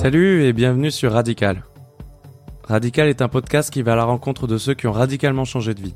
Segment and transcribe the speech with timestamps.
[0.00, 1.62] Salut et bienvenue sur Radical.
[2.64, 5.74] Radical est un podcast qui va à la rencontre de ceux qui ont radicalement changé
[5.74, 5.94] de vie.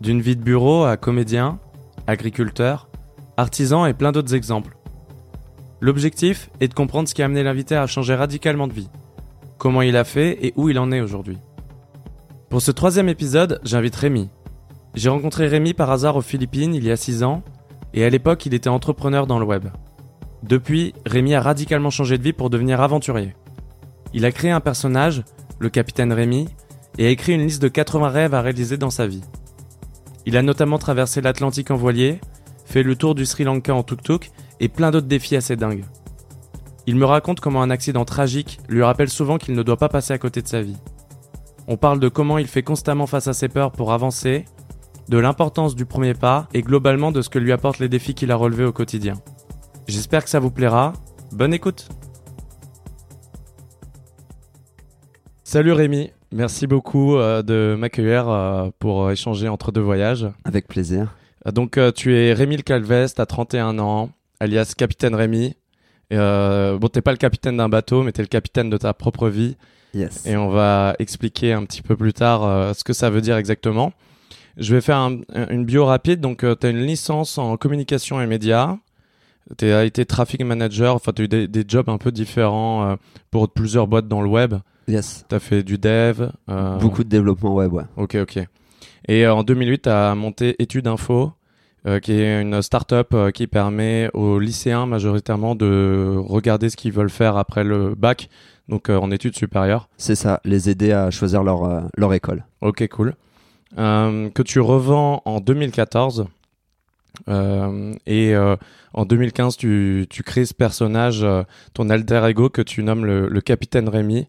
[0.00, 1.58] D'une vie de bureau à comédien,
[2.06, 2.88] agriculteur,
[3.36, 4.76] artisan et plein d'autres exemples.
[5.80, 8.90] L'objectif est de comprendre ce qui a amené l'invité à changer radicalement de vie,
[9.58, 11.38] comment il a fait et où il en est aujourd'hui.
[12.48, 14.30] Pour ce troisième épisode, j'invite Rémi.
[14.94, 17.42] J'ai rencontré Rémi par hasard aux Philippines il y a 6 ans,
[17.92, 19.64] et à l'époque il était entrepreneur dans le web.
[20.42, 23.34] Depuis, Rémi a radicalement changé de vie pour devenir aventurier.
[24.12, 25.24] Il a créé un personnage,
[25.58, 26.48] le capitaine Rémi,
[26.98, 29.22] et a écrit une liste de 80 rêves à réaliser dans sa vie.
[30.24, 32.20] Il a notamment traversé l'Atlantique en voilier,
[32.64, 35.84] fait le tour du Sri Lanka en tuk-tuk et plein d'autres défis assez dingues.
[36.86, 40.12] Il me raconte comment un accident tragique lui rappelle souvent qu'il ne doit pas passer
[40.12, 40.76] à côté de sa vie.
[41.68, 44.44] On parle de comment il fait constamment face à ses peurs pour avancer,
[45.08, 48.30] de l'importance du premier pas et globalement de ce que lui apportent les défis qu'il
[48.30, 49.14] a relevés au quotidien.
[49.88, 50.94] J'espère que ça vous plaira.
[51.30, 51.88] Bonne écoute
[55.44, 60.26] Salut Rémi, merci beaucoup euh, de m'accueillir euh, pour échanger entre deux voyages.
[60.44, 61.14] Avec plaisir.
[61.46, 65.54] Euh, donc tu es Rémi Le Calvez, t'as 31 ans, alias Capitaine Rémi.
[66.10, 69.56] bon, t'es pas le capitaine d'un bateau, mais t'es le capitaine de ta propre vie.
[69.94, 70.26] Yes.
[70.26, 73.92] Et on va expliquer un petit peu plus tard ce que ça veut dire exactement.
[74.56, 76.20] Je vais faire une bio rapide.
[76.20, 78.76] Donc, tu as une licence en communication et médias.
[79.58, 82.96] Tu as été traffic manager, enfin, tu as eu des, jobs un peu différents euh,
[83.30, 84.54] pour plusieurs boîtes dans le web.
[84.88, 85.24] Yes.
[85.28, 86.30] Tu as fait du dev.
[86.48, 87.84] Euh, Beaucoup de développement web, ouais.
[87.96, 88.38] Ok, ok.
[89.08, 91.32] Et euh, en 2008, tu as monté Études Info,
[92.02, 97.36] qui est une start-up qui permet aux lycéens majoritairement de regarder ce qu'ils veulent faire
[97.36, 98.28] après le bac,
[98.68, 99.88] donc en études supérieures.
[99.96, 102.44] C'est ça, les aider à choisir leur, leur école.
[102.60, 103.14] Ok, cool.
[103.76, 106.26] que tu revends en 2014.
[107.28, 108.56] Euh, et euh,
[108.92, 111.42] en 2015, tu, tu, crées ce personnage, euh,
[111.74, 114.26] ton alter ego que tu nommes le, le capitaine Rémi,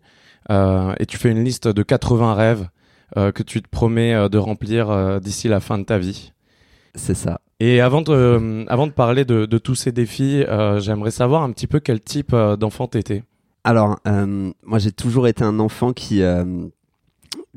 [0.49, 2.69] et tu fais une liste de 80 rêves
[3.15, 6.31] que tu te promets de remplir d'ici la fin de ta vie.
[6.95, 7.41] C'est ça.
[7.59, 10.45] Et avant de, avant de parler de, de tous ces défis,
[10.77, 13.23] j'aimerais savoir un petit peu quel type d'enfant t'étais.
[13.65, 16.23] Alors, moi j'ai toujours été un enfant qui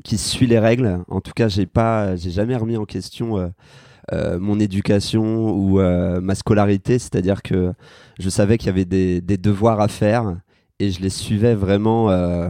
[0.03, 0.99] qui suit les règles.
[1.07, 3.53] En tout cas, j'ai pas, j'ai jamais remis en question
[4.39, 7.73] mon éducation ou euh, ma scolarité, c'est-à-dire que
[8.19, 10.35] je savais qu'il y avait des, devoirs à faire
[10.79, 12.49] et je les suivais vraiment euh,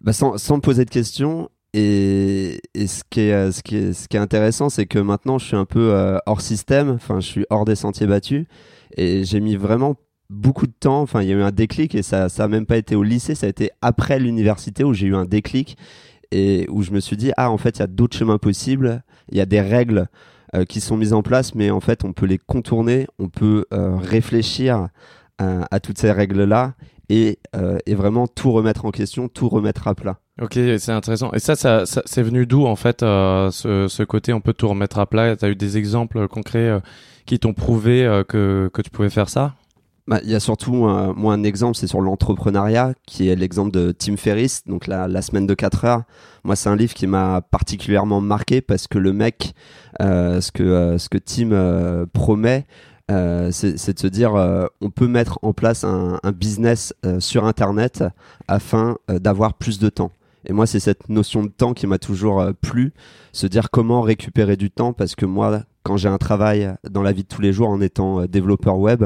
[0.00, 1.48] bah, sans, sans, me poser de questions.
[1.74, 5.46] Et, ce, qui est, ce, qui est, ce qui est intéressant, c'est que maintenant je
[5.46, 8.46] suis un peu hors système, enfin je suis hors des sentiers battus.
[8.96, 9.96] Et j'ai mis vraiment
[10.32, 11.00] beaucoup de temps.
[11.02, 13.02] Enfin, il y a eu un déclic et ça, ça a même pas été au
[13.02, 15.76] lycée, ça a été après l'université où j'ai eu un déclic
[16.30, 19.02] et où je me suis dit ah en fait il y a d'autres chemins possibles,
[19.30, 20.08] il y a des règles
[20.54, 23.64] euh, qui sont mises en place, mais en fait, on peut les contourner, on peut
[23.72, 24.88] euh, réfléchir
[25.38, 26.74] à, toutes ces règles-là
[27.08, 30.18] et, euh, et, vraiment tout remettre en question, tout remettre à plat.
[30.40, 31.32] Ok, c'est intéressant.
[31.32, 35.00] Et ça, ça, c'est venu d'où en fait ce, ce, côté on peut tout remettre
[35.00, 35.34] à plat?
[35.34, 36.80] Tu as eu des exemples concrets
[37.26, 39.56] qui t'ont prouvé que, que tu pouvais faire ça?
[40.08, 43.92] Bah, il y a surtout moi un exemple, c'est sur l'entrepreneuriat, qui est l'exemple de
[43.92, 46.02] Tim Ferriss, donc la, semaine de 4 heures.
[46.44, 49.54] Moi, c'est un livre qui m'a particulièrement marqué parce que le mec,
[50.00, 52.66] euh, ce que euh, ce que Tim euh, promet,
[53.08, 54.32] c'est de se dire
[54.80, 58.02] on peut mettre en place un business sur Internet
[58.48, 60.10] afin d'avoir plus de temps.
[60.46, 62.94] Et moi, c'est cette notion de temps qui m'a toujours plu,
[63.32, 67.12] se dire comment récupérer du temps, parce que moi, quand j'ai un travail dans la
[67.12, 69.04] vie de tous les jours en étant développeur web,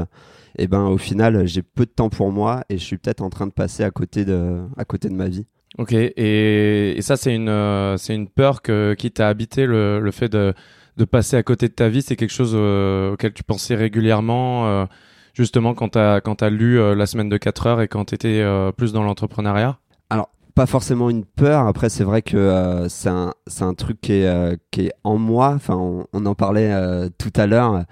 [0.59, 3.31] et ben au final j'ai peu de temps pour moi et je suis peut-être en
[3.31, 5.47] train de passer à côté de à côté de ma vie.
[5.79, 10.01] Ok et, et ça c'est une euh, c'est une peur que qui t'a habité le,
[10.01, 10.55] le fait de
[10.97, 14.67] de passer à côté de ta vie c'est quelque chose euh, auquel tu pensais régulièrement
[14.67, 14.87] euh,
[15.35, 18.43] justement quand t'as quand as lu la semaine de 4 heures et quand t'étais
[18.77, 19.79] plus dans l'entrepreneuriat?
[20.09, 21.67] Alors pas forcément une peur.
[21.67, 25.19] Après, c'est vrai que euh, c'est un, un, truc qui est, euh, qui est en
[25.19, 25.53] moi.
[25.55, 27.85] Enfin, on, on en parlait euh, tout à l'heure.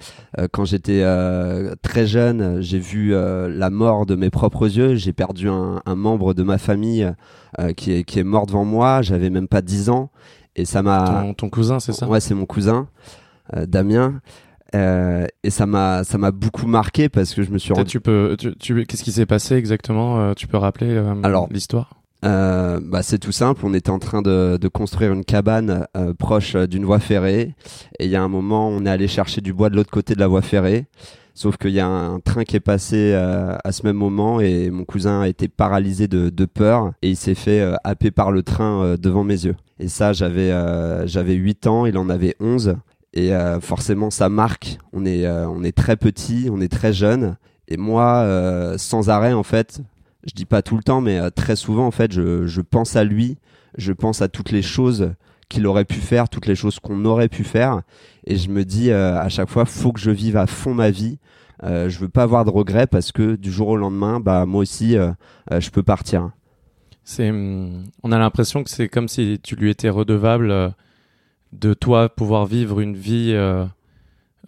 [0.50, 1.04] quand j'étais
[1.82, 4.94] très jeune, j'ai vu la mort de mes propres yeux.
[4.94, 7.12] J'ai perdu un, un, membre de ma famille
[7.76, 9.02] qui, est, qui est mort devant moi.
[9.02, 10.10] J'avais même pas 10 ans.
[10.56, 11.04] Et ça m'a.
[11.04, 12.08] Ton, ton, cousin, c'est ça?
[12.08, 12.88] Ouais, c'est mon cousin,
[13.52, 14.22] Damien.
[14.72, 17.86] et ça m'a ça m'a beaucoup marqué parce que je me suis rendu...
[17.90, 20.32] tu peux tu, tu qu'est-ce qui s'est passé exactement?
[20.34, 21.02] Tu peux rappeler
[21.50, 22.03] l'histoire?
[22.24, 26.14] Euh, bah, c'est tout simple, on était en train de, de construire une cabane euh,
[26.14, 27.54] proche euh, d'une voie ferrée.
[27.98, 30.14] Et il y a un moment on est allé chercher du bois de l'autre côté
[30.14, 30.86] de la voie ferrée.
[31.34, 34.84] Sauf qu'il y a un, train qui est passé à ce même moment et mon
[34.84, 38.94] cousin a été paralysé de, de peur et il s'est fait happer par le train
[38.96, 39.56] devant mes yeux.
[39.80, 40.52] Et ça j'avais
[41.08, 42.76] j'avais 8 ans, il en avait 11
[43.14, 47.36] et forcément ça marque, on est, on est très petit, on est très jeune.
[47.66, 49.82] Et moi sans arrêt en fait
[50.26, 53.04] je dis pas tout le temps, mais très souvent en fait, je, je pense à
[53.04, 53.38] lui,
[53.76, 55.12] je pense à toutes les choses
[55.48, 57.82] qu'il aurait pu faire, toutes les choses qu'on aurait pu faire,
[58.26, 61.18] et je me dis à chaque fois, faut que je vive à fond ma vie.
[61.62, 64.62] Euh, je veux pas avoir de regrets parce que du jour au lendemain, bah moi
[64.62, 64.96] aussi,
[65.50, 66.30] je peux partir.
[67.04, 70.74] C'est, hum, on a l'impression que c'est comme si tu lui étais redevable
[71.54, 73.64] de toi pouvoir vivre une vie euh,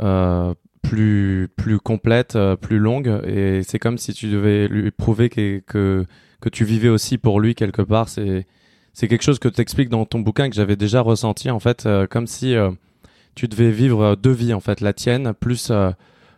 [0.00, 0.55] euh,
[0.88, 5.60] plus plus complète, euh, plus longue, et c'est comme si tu devais lui prouver que,
[5.60, 6.06] que,
[6.40, 8.08] que tu vivais aussi pour lui quelque part.
[8.08, 8.46] C'est
[8.92, 11.86] c'est quelque chose que tu expliques dans ton bouquin que j'avais déjà ressenti en fait,
[12.10, 12.54] comme si
[13.34, 15.70] tu devais vivre deux vies en fait, la tienne plus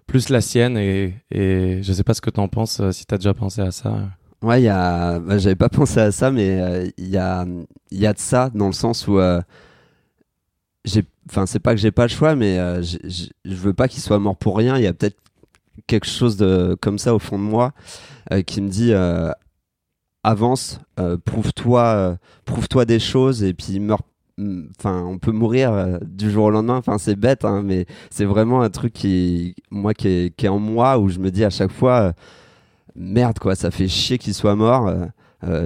[0.07, 3.15] plus la sienne, et et je sais pas ce que tu en penses, si tu
[3.15, 4.09] as déjà pensé à ça.
[4.43, 7.45] Ouais, y a, bah, j'avais pas pensé à ça, mais il y a,
[7.91, 9.21] il y a de ça dans le sens où
[11.29, 14.19] enfin c'est pas que j'ai pas le choix mais euh, je veux pas qu'il soit
[14.19, 14.77] mort pour rien.
[14.77, 15.19] Il y a peut-être
[15.87, 17.73] quelque chose de comme ça au fond de moi
[18.33, 19.31] euh, qui me dit euh,
[20.25, 20.81] avance
[21.25, 24.05] prouve-toi prouve-toi des choses et puis meurt
[24.79, 26.77] enfin on peut mourir du jour au lendemain.
[26.77, 30.99] Enfin c'est bête hein, mais c'est vraiment un truc qui moi qui est, en moi
[30.99, 32.13] où je me dis à chaque fois
[32.97, 34.93] merde quoi ça fait chier qu'il soit mort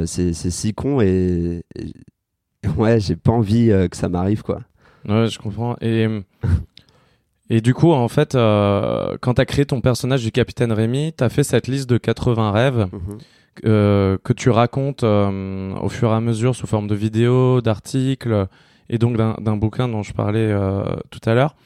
[0.06, 4.60] c'est si con et, et ouais j'ai pas envie que ça m'arrive quoi
[5.08, 5.76] Ouais, je comprends.
[5.80, 6.06] Et,
[7.50, 11.12] et du coup, en fait, euh, quand tu as créé ton personnage du capitaine Rémi,
[11.16, 13.18] tu as fait cette liste de 80 rêves mhm.
[13.66, 18.46] euh, que tu racontes euh, au fur et à mesure sous forme de vidéos, d'articles
[18.88, 20.54] et donc d'un bouquin dont je parlais
[21.10, 21.56] tout à l'heure.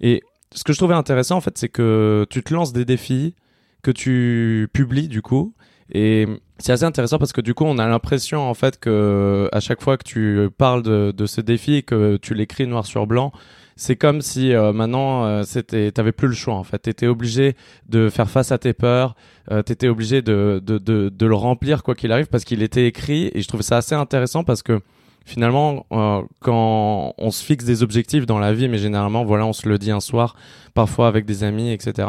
[0.00, 3.34] Et ce que je trouvais intéressant, en fait, c'est que tu te lances des défis
[3.82, 5.54] que tu publies du coup.
[5.92, 6.26] Et
[6.58, 9.82] c'est assez intéressant parce que du coup, on a l'impression en fait que à chaque
[9.82, 13.32] fois que tu parles de, de ce défi et que tu l'écris noir sur blanc,
[13.76, 16.78] c'est comme si euh, maintenant euh, c'était t'avais plus le choix en fait.
[16.78, 17.56] T'étais obligé
[17.88, 19.14] de faire face à tes peurs
[19.52, 22.86] euh, t'étais obligé de, de, de, de, le remplir quoi qu'il arrive parce qu'il était
[22.86, 23.30] écrit.
[23.34, 24.80] Et je trouvais ça assez intéressant parce que
[25.26, 29.52] finalement, euh, quand on se fixe des objectifs dans la vie, mais généralement, voilà, on
[29.52, 30.36] se le dit un soir,
[30.72, 32.08] parfois avec des amis, etc.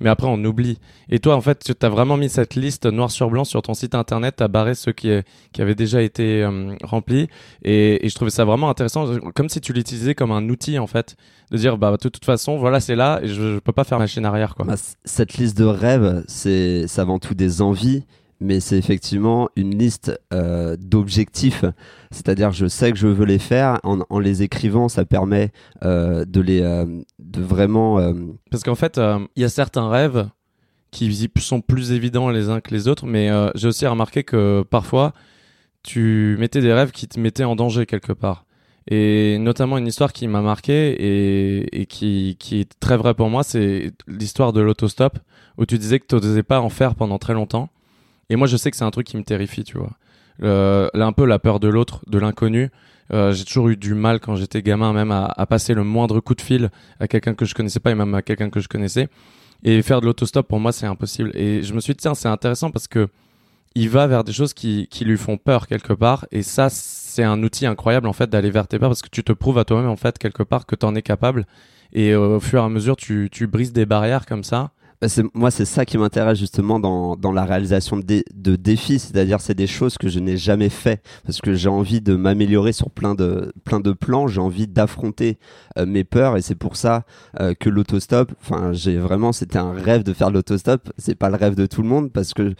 [0.00, 0.78] Mais après, on oublie.
[1.10, 3.74] Et toi, en fait, tu as vraiment mis cette liste noir sur blanc sur ton
[3.74, 5.12] site internet, tu as barré ceux qui,
[5.52, 7.28] qui avaient déjà été euh, remplis.
[7.62, 10.86] Et, et, je trouvais ça vraiment intéressant, comme si tu l'utilisais comme un outil, en
[10.86, 11.16] fait,
[11.50, 13.98] de dire, bah, de toute façon, voilà, c'est là, et je, je peux pas faire
[13.98, 14.64] machine arrière, quoi.
[14.64, 18.04] Bah, cette liste de rêves, c'est avant tout des envies
[18.40, 21.64] mais c'est effectivement une liste euh, d'objectifs.
[22.10, 23.80] C'est-à-dire, je sais que je veux les faire.
[23.82, 25.52] En, les écrivant, ça permet
[25.84, 26.86] euh, de les, euh,
[27.18, 28.12] de vraiment.
[28.50, 29.00] Parce qu'en fait,
[29.36, 30.28] il y a certains rêves
[30.90, 35.12] qui sont plus évidents les uns que les autres, mais j'ai aussi remarqué que parfois,
[35.82, 38.44] tu mettais des rêves qui te mettaient en danger quelque part.
[38.90, 43.42] Et notamment une histoire qui m'a marqué et, qui, qui, est très vraie pour moi,
[43.42, 45.18] c'est l'histoire de l'autostop,
[45.56, 47.70] où tu disais que tu n'osais pas en faire pendant très longtemps.
[48.30, 49.92] Et moi, je sais que c'est un truc qui me terrifie, tu vois.
[50.42, 52.70] Euh, là, un peu la peur de l'autre, de l'inconnu.
[53.12, 56.20] Euh, j'ai toujours eu du mal quand j'étais gamin, même à, à, passer le moindre
[56.20, 58.68] coup de fil à quelqu'un que je connaissais pas et même à quelqu'un que je
[58.68, 59.08] connaissais.
[59.62, 61.30] Et faire de l'autostop, pour moi, c'est impossible.
[61.34, 63.08] Et je me suis dit, tiens, c'est intéressant parce que
[63.74, 66.26] il va vers des choses qui, qui lui font peur quelque part.
[66.30, 69.24] Et ça, c'est un outil incroyable, en fait, d'aller vers tes peurs parce que tu
[69.24, 71.46] te prouves à toi-même, en fait, quelque part, que tu en es capable.
[71.92, 74.70] Et euh, au fur et à mesure, tu, tu brises des barrières comme ça.
[75.00, 79.40] Bah, moi, c'est ça qui m'intéresse justement dans, dans la réalisation de, de défis, c'est-à-dire
[79.40, 82.90] c'est des choses que je n'ai jamais fait parce que j'ai envie de m'améliorer sur
[82.90, 85.38] plein de plein de plans, j'ai envie d'affronter
[85.78, 87.04] euh, mes peurs et c'est pour ça
[87.40, 90.90] euh, que l'autostop, enfin, j'ai vraiment, c'était un rêve de faire l'autostop.
[90.98, 92.54] C'est pas le rêve de tout le monde parce que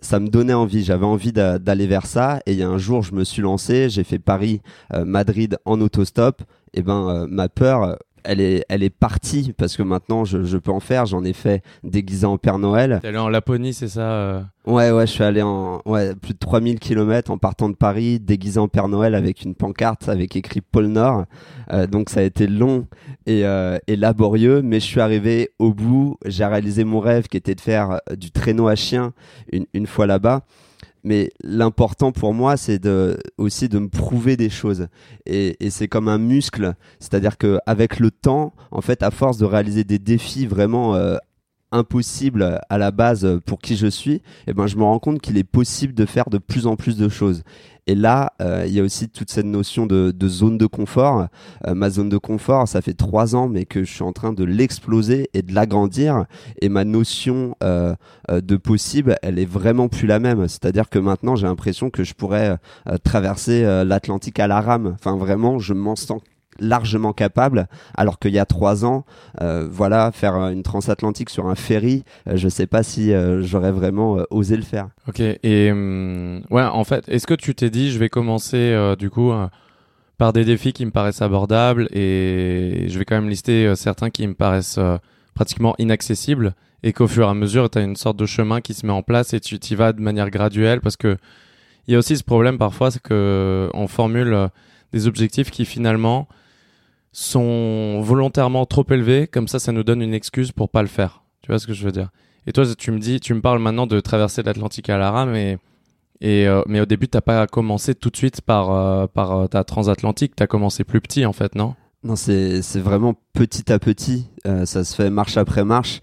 [0.00, 2.40] ça me donnait envie, j'avais envie d'aller vers ça.
[2.46, 4.62] Et il y a un jour, je me suis lancé, j'ai fait Paris,
[4.94, 6.42] euh, Madrid en autostop.
[6.72, 10.70] Et ben, ma peur elle est, elle est partie parce que maintenant je, je peux
[10.70, 11.06] en faire.
[11.06, 12.98] J'en ai fait déguisé en Père Noël.
[13.02, 16.34] T'es allé en Laponie, c'est ça euh Ouais, ouais, je suis allé en ouais, plus
[16.34, 20.36] de 3000 km en partant de Paris, déguisé en Père Noël avec une pancarte avec
[20.36, 21.24] écrit Pôle Nord.
[21.72, 22.86] Euh, donc ça a été long
[23.26, 26.18] et, euh, et, laborieux, mais je suis arrivé au bout.
[26.26, 29.12] J'ai réalisé mon rêve qui était de faire du traîneau à chien
[29.50, 30.42] une, une fois là-bas
[31.04, 32.80] mais l'important pour moi c'est
[33.38, 34.88] aussi de me prouver des choses.
[35.26, 36.74] Et, et c'est comme un muscle.
[36.98, 41.16] C'est-à-dire que avec le temps en fait à force de réaliser des défis vraiment euh,
[41.72, 45.38] impossibles à la base pour qui je suis eh ben je me rends compte qu'il
[45.38, 47.42] est possible de faire de plus en plus de choses
[47.90, 51.26] et là, euh, il y a aussi toute cette notion de, zone de confort.
[51.66, 54.32] Euh, ma zone de confort, ça fait trois ans, mais que je suis en train
[54.32, 56.26] de l'exploser et de l'agrandir.
[56.60, 57.96] Et ma notion euh,
[58.30, 60.46] de possible, elle est vraiment plus la même.
[60.46, 62.58] C'est-à-dire que maintenant, j'ai l'impression que je pourrais
[63.02, 64.94] traverser l'Atlantique à la rame.
[64.94, 66.20] Enfin, vraiment, je m'en sens
[66.58, 69.04] largement capable, alors qu'il y a trois ans,
[69.40, 73.72] euh, voilà, faire une transatlantique sur un ferry, euh, je sais pas si euh, j'aurais
[73.72, 74.88] vraiment osé le faire.
[75.08, 79.10] Ok, et hum, ouais, en fait, est-ce que tu t'es dit, je vais commencer du
[79.10, 79.32] coup
[80.18, 84.26] par des défis qui me paraissent abordables et je vais quand même lister certains qui
[84.26, 84.78] me paraissent
[85.34, 88.74] pratiquement inaccessibles et qu'au fur et à mesure, tu as une sorte de chemin qui
[88.74, 91.16] se met en place et tu t'y vas de manière graduelle parce que
[91.86, 94.48] il y a aussi ce problème parfois, c'est que on formule
[94.92, 96.28] des objectifs qui finalement
[97.12, 101.22] sont volontairement trop élevés, comme ça, ça nous donne une excuse pour pas le faire.
[101.42, 102.10] Tu vois ce que je veux dire?
[102.46, 105.34] Et toi, tu me dis, tu me parles maintenant de traverser l'Atlantique à la rame,
[105.34, 105.58] et,
[106.22, 109.64] euh, mais au début, t'as pas commencé tout de suite par euh, par euh, ta
[109.64, 111.74] transatlantique, t'as commencé plus petit en fait, non?
[112.02, 114.28] Non, c'est vraiment petit à petit.
[114.64, 116.00] ça se fait marche après marche.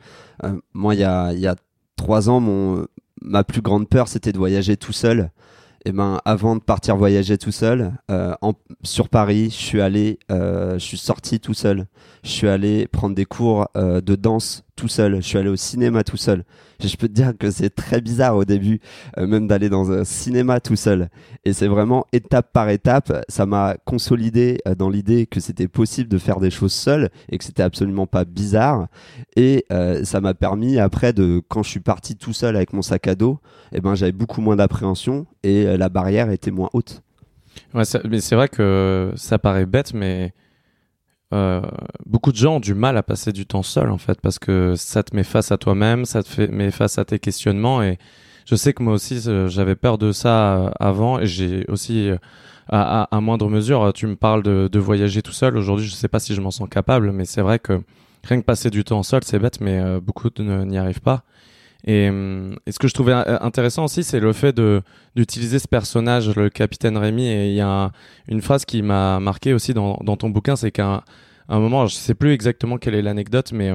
[0.73, 1.55] moi, il y a y a
[1.95, 2.85] trois ans, mon
[3.21, 5.31] ma plus grande peur, c'était de voyager tout seul
[5.85, 8.33] eh ben, avant de partir voyager tout seul, euh,
[8.83, 11.87] sur Paris, je suis allé, euh, je suis sorti tout seul.
[12.23, 15.17] Je suis allé prendre des cours euh, de danse tout seul.
[15.17, 16.45] Je suis allé au cinéma tout seul.
[16.79, 18.79] je peux te dire que c'est très bizarre au début,
[19.17, 21.09] même d'aller dans un cinéma tout seul.
[21.43, 23.25] Et c'est vraiment étape par étape.
[23.27, 27.43] Ça m'a consolidé dans l'idée que c'était possible de faire des choses seul et que
[27.43, 28.87] c'était absolument pas bizarre.
[29.35, 29.65] Et
[30.03, 33.15] ça m'a permis après de, quand je suis parti tout seul avec mon sac à
[33.15, 33.39] dos,
[33.73, 37.01] eh ben j'avais beaucoup moins d'appréhension et la barrière était moins haute.
[37.73, 40.33] Ouais, mais c'est vrai que ça paraît bête, mais
[41.33, 41.61] euh,
[42.05, 44.75] beaucoup de gens ont du mal à passer du temps seul en fait parce que
[44.77, 47.97] ça te met face à toi-même, ça te fait, met face à tes questionnements et
[48.45, 52.17] je sais que moi aussi j'avais peur de ça euh, avant et j'ai aussi euh,
[52.69, 55.57] à, à, moindre mesure tu me parles de, de voyager tout seul.
[55.57, 57.81] Aujourd'hui je sais pas si je m'en sens capable mais c'est vrai que
[58.23, 61.23] rien que passer du temps seul c'est bête mais beaucoup n'y arrivent pas
[61.85, 64.59] et, et, ce que je trouvais intéressant aussi, c'est le fait
[65.15, 67.27] d'utiliser ce personnage, le capitaine Rémi.
[67.27, 67.91] Et il y a
[68.27, 71.03] une phrase qui m'a marqué aussi dans, ton bouquin, c'est qu'à
[71.49, 73.73] un, moment, je sais plus exactement quelle est l'anecdote, mais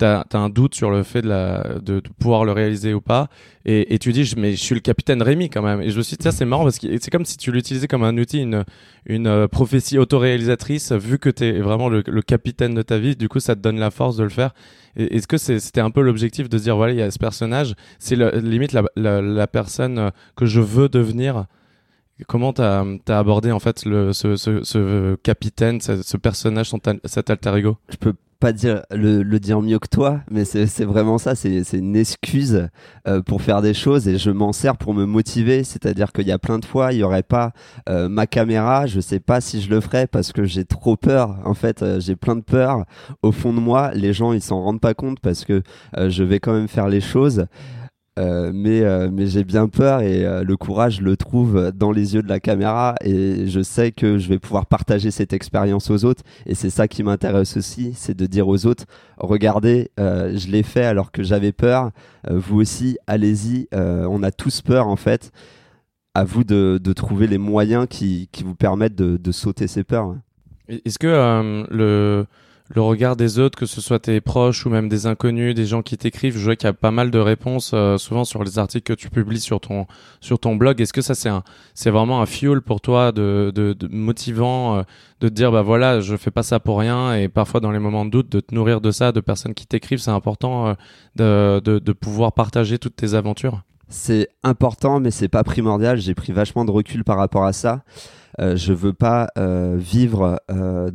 [0.00, 3.28] tu as, un doute sur le fait de, la, de, pouvoir le réaliser ou pas.
[3.64, 5.82] Et, et, tu dis, mais je suis le capitaine Rémi quand même.
[5.82, 8.02] Et je me suis dit, c'est marrant parce que c'est comme si tu l'utilisais comme
[8.02, 8.64] un outil, une,
[9.06, 13.16] une euh, prophétie autoréalisatrice, vu que tu es vraiment le, le, capitaine de ta vie.
[13.16, 14.54] Du coup, ça te donne la force de le faire.
[14.96, 18.16] Est-ce que c'était un peu l'objectif de dire, voilà, il y a ce personnage, c'est
[18.16, 21.46] limite la, la, la, personne euh, que je veux devenir
[22.26, 27.30] Comment tu as, abordé en fait le, ce, ce, ce capitaine, ce, personnage, son, cet
[27.30, 27.78] alter ego?
[27.88, 31.34] Je peux pas dire le, dire mieux que toi, mais c'est vraiment ça.
[31.34, 32.68] C'est une excuse
[33.06, 35.62] euh, pour faire des choses et je m'en sers pour me motiver.
[35.62, 37.52] C'est-à-dire qu'il y a plein de fois, il y aurait pas
[37.88, 41.38] euh, ma caméra, je sais pas si je le ferais parce que j'ai trop peur.
[41.44, 42.84] En fait, euh, j'ai plein de peur
[43.22, 43.92] au fond de moi.
[43.94, 45.62] Les gens, ils s'en rendent pas compte parce que
[45.96, 47.44] je vais quand même faire les choses.
[48.20, 52.14] Euh, mais euh, mais j'ai bien peur et euh, le courage le trouve dans les
[52.14, 56.04] yeux de la caméra et je sais que je vais pouvoir partager cette expérience aux
[56.04, 58.84] autres et c'est ça qui m'intéresse aussi c'est de dire aux autres
[59.16, 61.90] regardez je l'ai fait alors que j'avais peur.
[62.28, 65.30] Vous aussi allez-y on a tous peur en fait.
[66.12, 69.84] À vous de, de trouver les moyens qui, qui vous permettent de, de sauter ces
[69.84, 70.16] peurs
[70.68, 72.26] est-ce que le
[72.72, 75.82] le regard des autres, que ce soit tes proches ou même des inconnus, des gens
[75.82, 76.38] qui t'écrivent.
[76.38, 78.98] Je vois qu'il y a pas mal de réponses euh, souvent sur les articles que
[78.98, 79.86] tu publies sur ton
[80.20, 80.80] sur ton blog.
[80.80, 81.30] Est-ce que ça c'est
[81.74, 84.82] c'est vraiment un fuel pour toi de, de, de motivant euh,
[85.20, 87.80] de te dire bah voilà je fais pas ça pour rien et parfois dans les
[87.80, 90.74] moments de doute de te nourrir de ça, de personnes qui t'écrivent, c'est important euh,
[91.16, 93.62] de, de de pouvoir partager toutes tes aventures?
[93.88, 95.98] C'est important mais c'est pas primordial.
[95.98, 97.82] J'ai pris vachement de recul par rapport à ça.
[98.40, 100.90] Euh, je veux pas euh, vivre euh,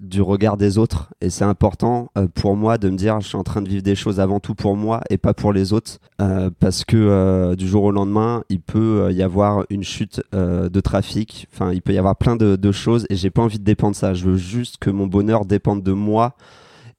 [0.00, 3.42] du regard des autres et c'est important pour moi de me dire je suis en
[3.42, 5.98] train de vivre des choses avant tout pour moi et pas pour les autres
[6.58, 11.72] parce que du jour au lendemain il peut y avoir une chute de trafic enfin
[11.72, 14.14] il peut y avoir plein de, choses et j'ai pas envie de dépendre de ça
[14.14, 16.34] je veux juste que mon bonheur dépende de moi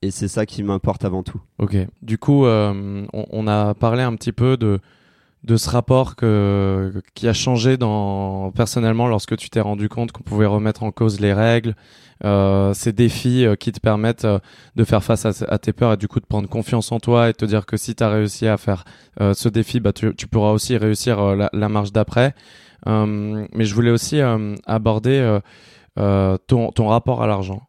[0.02, 1.40] et c'est ça qui m'importe avant tout.
[1.60, 1.78] Ok.
[2.02, 4.80] Du coup, on, a parlé un petit peu de
[5.44, 10.22] de ce rapport que, qui a changé dans, personnellement lorsque tu t'es rendu compte qu'on
[10.22, 11.76] pouvait remettre en cause les règles,
[12.24, 14.38] euh, ces défis euh, qui te permettent euh,
[14.76, 17.34] de faire face à, tes peurs et du coup de prendre confiance en toi et
[17.34, 18.84] te dire que si tu as réussi à faire
[19.20, 22.36] euh, ce défi, bah, tu, tu, pourras aussi réussir la, marche d'après.
[22.86, 24.20] mais je voulais aussi
[24.68, 25.40] aborder
[25.96, 27.64] ton, ton rapport à l'argent.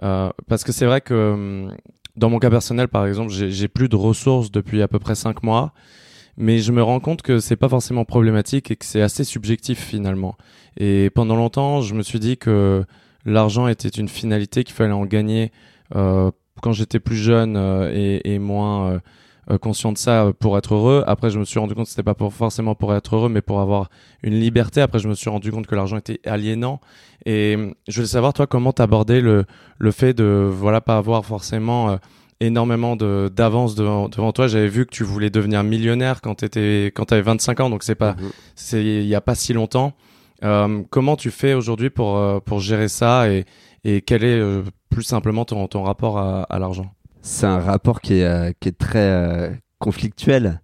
[0.00, 1.68] parce que c'est vrai que
[2.16, 5.42] dans mon cas personnel, par exemple, j'ai plus de ressources depuis à peu près cinq
[5.42, 5.72] mois
[6.36, 9.78] mais je me rends compte que c'est pas forcément problématique et que c'est assez subjectif
[9.78, 10.36] finalement.
[10.76, 12.84] Et pendant longtemps, je me suis dit que
[13.24, 15.52] l'argent était une finalité qu'il fallait en gagner
[15.94, 16.30] euh,
[16.62, 19.00] quand j'étais plus jeune euh, et, et, moins
[19.50, 21.04] euh, conscient de ça pour être heureux.
[21.06, 23.60] Après, je me suis rendu compte que c'était pas forcément pour être heureux, mais pour
[23.60, 23.90] avoir
[24.22, 24.80] une liberté.
[24.80, 26.80] Après, je me suis rendu compte que l'argent était aliénant.
[27.26, 29.44] Et je voulais savoir, toi, comment t'abordais le,
[29.78, 31.98] le fait de, voilà, pas avoir forcément
[32.40, 34.46] énormément de d'avance devant, devant toi.
[34.46, 37.94] J'avais vu que tu voulais devenir millionnaire quand t'étais quand t'avais 25 ans, donc c'est
[37.94, 38.30] pas mhm.
[38.54, 39.94] c'est il y a pas si longtemps.
[40.42, 43.44] Euh, comment tu fais aujourd'hui pour euh, pour gérer ça et
[43.84, 46.92] et quel est euh, plus simplement ton ton rapport à, à l'argent?
[47.22, 50.60] C'est un rapport qui est qui est très conflictuel.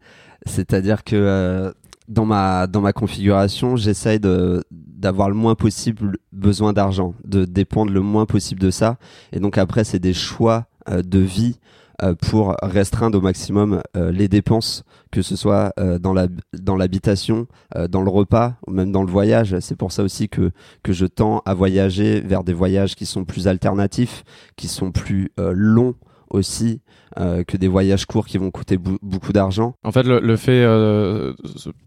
[0.47, 1.73] C'est-à-dire que
[2.09, 7.93] dans ma dans ma configuration, j'essaye de d'avoir le moins possible besoin d'argent, de dépendre
[7.93, 8.99] le moins possible de ça.
[9.33, 11.59] Et donc après, c'est des choix euh, de vie
[12.03, 17.47] euh, pour restreindre au maximum euh, les dépenses, que ce soit dans l'habitation,
[17.89, 19.59] dans le repas, ou même dans le voyage.
[19.59, 20.53] C'est pour ça aussi que
[20.85, 24.23] que je tends à voyager vers des voyages qui sont plus alternatifs,
[24.55, 25.97] qui sont plus longs
[26.31, 26.81] aussi
[27.19, 29.75] euh, que des voyages courts qui vont coûter beaucoup d'argent.
[29.83, 31.35] En fait, le, fait, euh,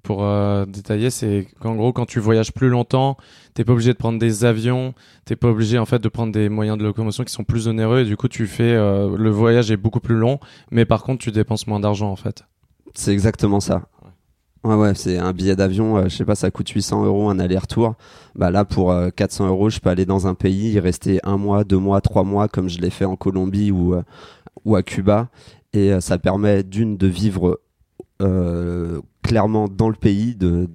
[0.03, 3.17] pour euh, détailler, c'est qu'en gros, quand tu voyages plus longtemps,
[3.53, 4.93] t'es pas obligé de prendre des avions,
[5.25, 8.01] t'es pas obligé en fait de prendre des moyens de locomotion qui sont plus onéreux
[8.01, 10.39] et du coup, tu fais le voyage est beaucoup plus long,
[10.71, 12.43] mais par contre, tu dépenses moins d'argent en fait.
[12.93, 13.83] C'est exactement ça.
[14.63, 17.95] Ouais, ouais, c'est un billet d'avion, je sais pas, ça coûte 800 euros un aller-retour.
[18.35, 21.65] Bah là, pour 400 euros, je peux aller dans un pays, y rester un mois,
[21.65, 23.93] deux mois, trois mois, comme je l'ai fait en Colombie ou
[24.65, 25.29] ou à Cuba.
[25.73, 27.59] Et euh, ça permet d'une de vivre
[28.21, 30.69] euh, clairement dans le pays, de,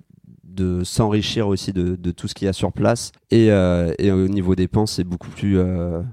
[0.45, 3.13] de s'enrichir aussi de, de, tout ce qu'il y a sur place.
[3.31, 5.59] Et, euh, et au niveau dépenses, c'est beaucoup plus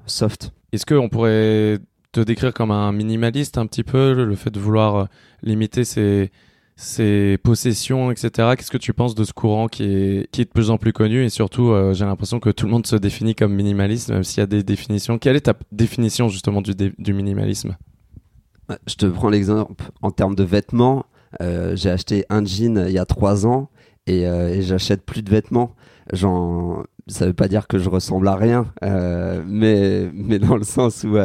[0.05, 0.51] soft.
[0.72, 1.79] Est-ce qu'on pourrait
[2.12, 5.08] te décrire comme un minimaliste un petit peu, le fait de vouloir
[5.41, 6.32] limiter ses,
[6.75, 8.53] ses possessions, etc.
[8.58, 10.94] Qu'est-ce que tu penses de ce courant qui est, qui est de plus en plus
[10.94, 11.24] connu?
[11.24, 14.44] Et surtout, j'ai l'impression que tout le monde se définit comme minimaliste, même s'il y
[14.44, 15.17] a des définitions.
[15.17, 17.77] Quelle est ta définition justement du, du minimalisme?
[18.88, 21.05] Je te prends l'exemple en termes de vêtements.
[21.41, 23.70] Euh, j'ai acheté un jean il y a trois ans
[24.08, 25.75] et, euh, j'achète plus de vêtements.
[26.13, 30.63] Genre, ça veut pas dire que je ressemble à rien, euh, mais mais dans le
[30.63, 31.17] sens où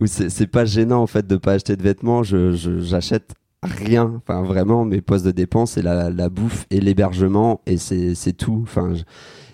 [0.00, 2.22] où c'est pas gênant en fait de pas acheter de vêtements.
[2.22, 7.60] Je j'achète rien, enfin vraiment mes postes de dépenses c'est la, la bouffe et l'hébergement
[7.66, 8.60] et c'est c'est tout.
[8.62, 8.92] Enfin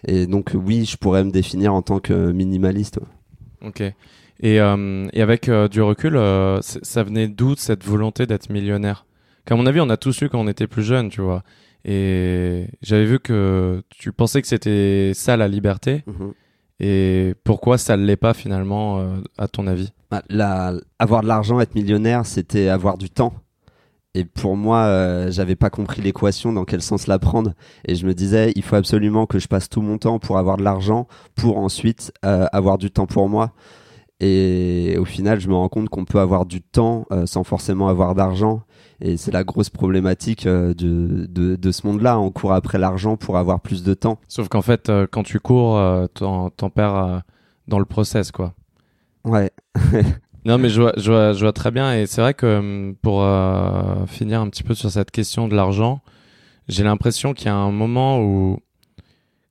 [0.06, 3.00] et donc oui, je pourrais me définir en tant que minimaliste.
[3.62, 3.82] Ok.
[4.42, 9.04] Et, euh, et avec euh, du recul, euh, ça venait d'où cette volonté d'être millionnaire?
[9.44, 11.42] Qu'à mon avis, on a tous eu quand on était plus jeune, tu vois.
[11.84, 16.04] Et j'avais vu que tu pensais que c'était ça la liberté.
[16.06, 16.32] Mhm.
[16.82, 19.04] Et pourquoi ça ne l'est pas finalement,
[19.36, 19.92] à ton avis?
[20.10, 23.34] Bah, la, Avoir de l'argent, être millionnaire, c'était avoir du temps.
[24.14, 27.52] Et pour moi, j'avais pas compris l'équation, dans quel sens la prendre.
[27.86, 30.56] Et je me disais, il faut absolument que je passe tout mon temps pour avoir
[30.56, 33.52] de l'argent, pour ensuite avoir du temps pour moi.
[34.20, 37.88] Et au final, je me rends compte qu'on peut avoir du temps euh, sans forcément
[37.88, 38.62] avoir d'argent.
[39.00, 42.20] Et c'est la grosse problématique euh, de, de, de, ce monde-là.
[42.20, 44.18] On court après l'argent pour avoir plus de temps.
[44.28, 45.80] Sauf qu'en fait, euh, quand tu cours,
[46.12, 47.22] t'en, t'en perds
[47.66, 48.52] dans le process, quoi.
[49.24, 49.50] Ouais.
[50.50, 51.94] non, mais je vois, très bien.
[51.94, 53.24] Et c'est vrai que hum, pour
[54.08, 56.02] finir un petit peu sur cette question de l'argent,
[56.68, 58.60] j'ai l'impression qu'il y a un moment où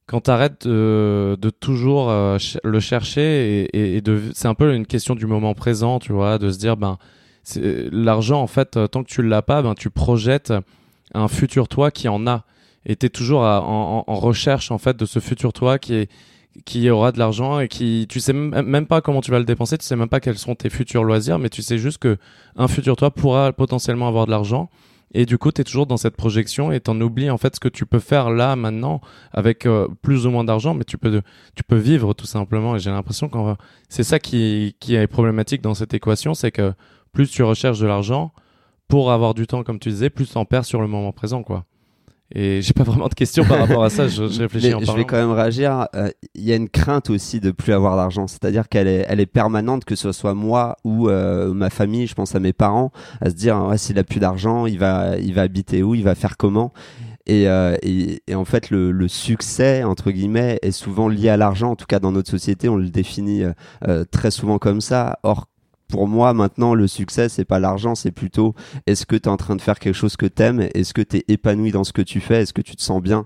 [0.10, 4.02] quand tu arrêtes de, toujours euh, le chercher et,
[4.34, 6.98] c'est un peu une question du moment présent tu vois de se dire ben
[7.92, 10.52] l'argent en fait euh, tant que tu l'as pas ben tu projettes
[11.14, 12.44] un futur toi qui en a
[12.86, 16.10] et tu es toujours en, en, recherche en fait de ce futur toi qui est
[16.66, 19.78] qui aura de l'argent et qui tu sais même pas comment tu vas le dépenser
[19.78, 22.18] tu sais même pas quels sont tes futurs loisirs mais tu sais juste que
[22.56, 24.70] un futur toi pourra potentiellement avoir de l'argent
[25.12, 27.60] et du coup, tu es toujours dans cette projection et t'en oublies en fait ce
[27.60, 31.22] que tu peux faire là, maintenant, avec euh, plus ou moins d'argent, mais tu peux,
[31.56, 32.76] tu peux vivre tout simplement.
[32.76, 33.38] Et j'ai l'impression que
[33.90, 36.74] c'est ça qui, qui est problématique dans cette équation, c'est que
[37.12, 38.32] plus tu recherches de l'argent
[38.88, 41.66] pour avoir du temps, comme tu disais, plus t'en perds sur le moment présent, quoi.
[42.34, 44.08] Et j'ai pas vraiment de questions par rapport à ça.
[44.08, 45.88] Je, réfléchis en Je vais quand même réagir.
[45.96, 48.28] Euh, il y a une crainte aussi de plus avoir d'argent.
[48.28, 52.06] C'est-à-dire qu'elle est, elle est permanente, que ce soit moi ou euh, ma famille.
[52.06, 55.18] Je pense à mes parents, à se dire ouais, s'il a plus d'argent, il va,
[55.18, 56.72] il va habiter où, il va faire comment.
[57.26, 61.38] Et, euh, et, et, en fait, le, le, succès entre guillemets est souvent lié à
[61.38, 61.72] l'argent.
[61.72, 63.44] En tout cas, dans notre société, on le définit
[63.88, 65.20] euh, très souvent comme ça.
[65.22, 65.48] Or,
[65.90, 69.38] pour moi maintenant le succès c'est pas l'argent c'est plutôt est-ce que tu es en
[69.38, 70.70] train de faire quelque chose que t'aimes?
[70.74, 72.44] Est-ce que tu es épanoui dans ce que tu fais?
[72.44, 73.26] Est-ce que tu te sens bien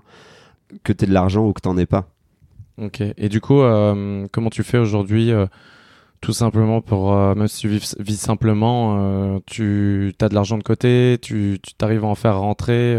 [0.82, 2.08] que tu de l'argent ou que t'en aies pas?
[2.78, 3.02] Ok.
[3.16, 5.46] Et du coup euh, comment tu fais aujourd'hui euh,
[6.20, 11.18] tout simplement pour euh, même si tu vis, simplement tu as de l'argent de côté
[11.20, 12.98] tu t'arrives à en faire rentrer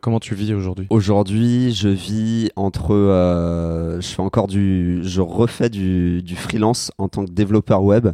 [0.00, 0.86] comment tu vis aujourd'hui?
[0.90, 7.24] Aujourd'hui, je vis entre, je fais encore du, je refais du, du freelance en tant
[7.24, 8.08] que développeur web.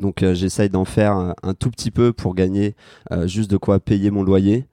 [0.00, 2.74] Donc j'essaye d'en faire un, tout petit peu pour gagner
[3.26, 4.66] juste de quoi payer mon loyer.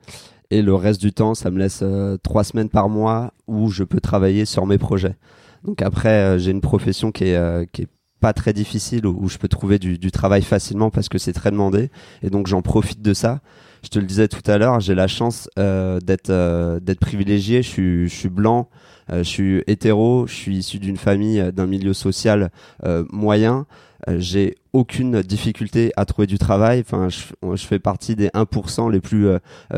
[0.49, 1.83] Et le reste du temps, ça me laisse
[2.23, 5.15] trois semaines par mois où je peux travailler sur mes projets.
[5.63, 7.87] Donc après, j'ai une profession qui est, qui est
[8.19, 11.51] pas très difficile où, je peux trouver du, du, travail facilement parce que c'est très
[11.51, 11.89] demandé
[12.23, 13.41] et donc j'en profite de ça.
[13.83, 17.61] Je te le disais tout à l'heure, j'ai la chance euh, d'être euh, d'être privilégié.
[17.61, 18.69] Je suis je suis blanc,
[19.11, 22.49] euh, je suis hétéro, je suis issu d'une famille euh, d'un milieu social
[22.83, 23.65] euh, moyen.
[24.07, 26.81] J'ai aucune difficulté à trouver du travail.
[26.81, 29.27] Enfin, je, fais partie des 1% les plus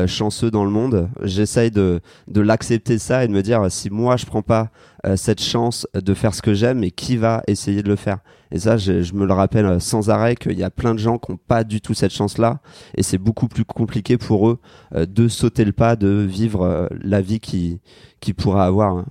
[0.06, 1.08] chanceux dans le monde.
[1.22, 4.70] J'essaye de, de l'accepter ça et de me dire si moi je prends pas
[5.16, 8.18] cette chance de faire ce que j'aime, mais qui va essayer de le faire?
[8.52, 11.30] Et ça, je, me le rappelle sans arrêt qu'il y a plein de gens qui
[11.30, 12.60] n'ont pas du tout cette chance-là,
[12.96, 14.58] et c'est beaucoup plus compliqué pour eux
[14.94, 17.80] de sauter le pas, de vivre la vie qui
[18.20, 18.96] qui pourra avoir.
[18.96, 19.06] Hein.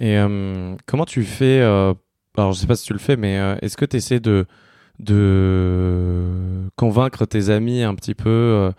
[0.00, 1.94] Et euh, comment tu fais euh,
[2.36, 4.46] Alors, je sais pas si tu le fais, mais euh, est-ce que tu essaies de,
[4.98, 8.72] de convaincre tes amis un petit peu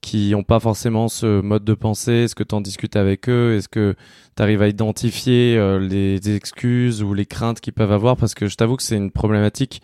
[0.00, 2.24] qui n'ont pas forcément ce mode de pensée?
[2.24, 3.56] Est-ce que tu en discutes avec eux?
[3.56, 3.96] Est-ce que
[4.36, 8.16] tu arrives à identifier les excuses ou les craintes qu'ils peuvent avoir?
[8.16, 9.82] Parce que je t'avoue que c'est une problématique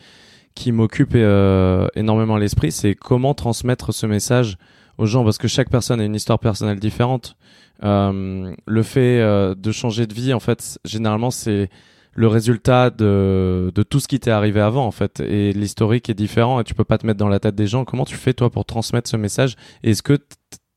[0.54, 4.56] qui m'occupe énormément l'esprit, c'est comment transmettre ce message
[4.98, 7.36] aux gens, parce que chaque personne a une histoire personnelle différente.
[7.82, 11.68] Euh, le fait euh, de changer de vie, en fait, généralement, c'est
[12.16, 15.20] le résultat de, tout ce qui t'est arrivé avant, en fait.
[15.20, 17.84] Et l'historique est différent et tu peux pas te mettre dans la tête des gens.
[17.84, 19.56] Comment tu fais, toi, pour transmettre ce message?
[19.82, 20.14] Est-ce que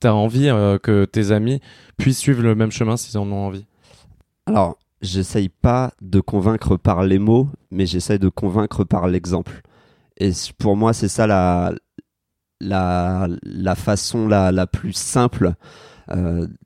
[0.02, 1.62] tu as envie euh, que tes amis
[1.98, 3.66] puissent suivre le même chemin s'ils en ont envie?
[4.46, 9.62] Alors, j'essaye pas de convaincre par les mots, mais j'essaye de convaincre par l'exemple.
[10.18, 11.74] Et pour moi, c'est ça la,
[12.60, 15.54] la, la façon la, la plus simple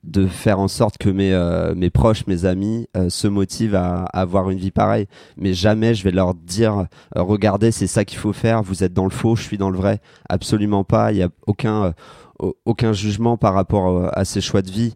[0.03, 4.03] de faire en sorte que mes, euh, mes proches, mes amis euh, se motivent à,
[4.05, 5.07] avoir une vie pareille.
[5.37, 9.03] Mais jamais je vais leur dire regardez, c'est ça qu'il faut faire, vous êtes dans
[9.03, 9.99] le faux, je suis dans le vrai.
[10.29, 11.11] Absolument pas.
[11.11, 11.93] Il n'y a aucun
[12.65, 14.93] aucun jugement par rapport à ses choix de vie.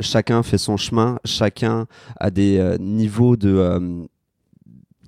[0.00, 1.86] Chacun fait son chemin, chacun
[2.18, 4.06] a des niveaux de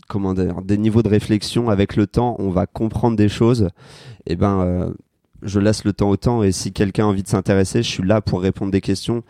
[0.07, 1.69] comment dire, des niveaux de réflexion.
[1.69, 3.69] Avec le temps, on va comprendre des choses.
[4.27, 4.95] Et eh ben,
[5.43, 8.03] je laisse le temps au temps et si quelqu'un a envie de s'intéresser, je suis
[8.03, 9.23] là pour répondre des questions.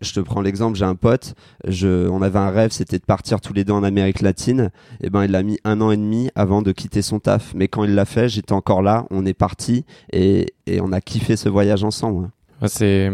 [0.00, 1.34] Je te prends l'exemple, j'ai un pote,
[1.66, 4.70] je, on avait un rêve, c'était de partir tous les deux en Amérique latine.
[5.00, 7.54] Et eh ben, il a mis un an et demi avant de quitter son taf.
[7.54, 11.00] Mais quand il l'a fait, j'étais encore là, on est parti et, et on a
[11.00, 12.30] kiffé ce voyage ensemble.
[12.66, 13.10] C'est,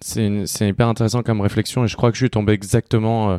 [0.00, 3.38] c'est, hyper intéressant comme réflexion et je crois que je suis tombé exactement euh,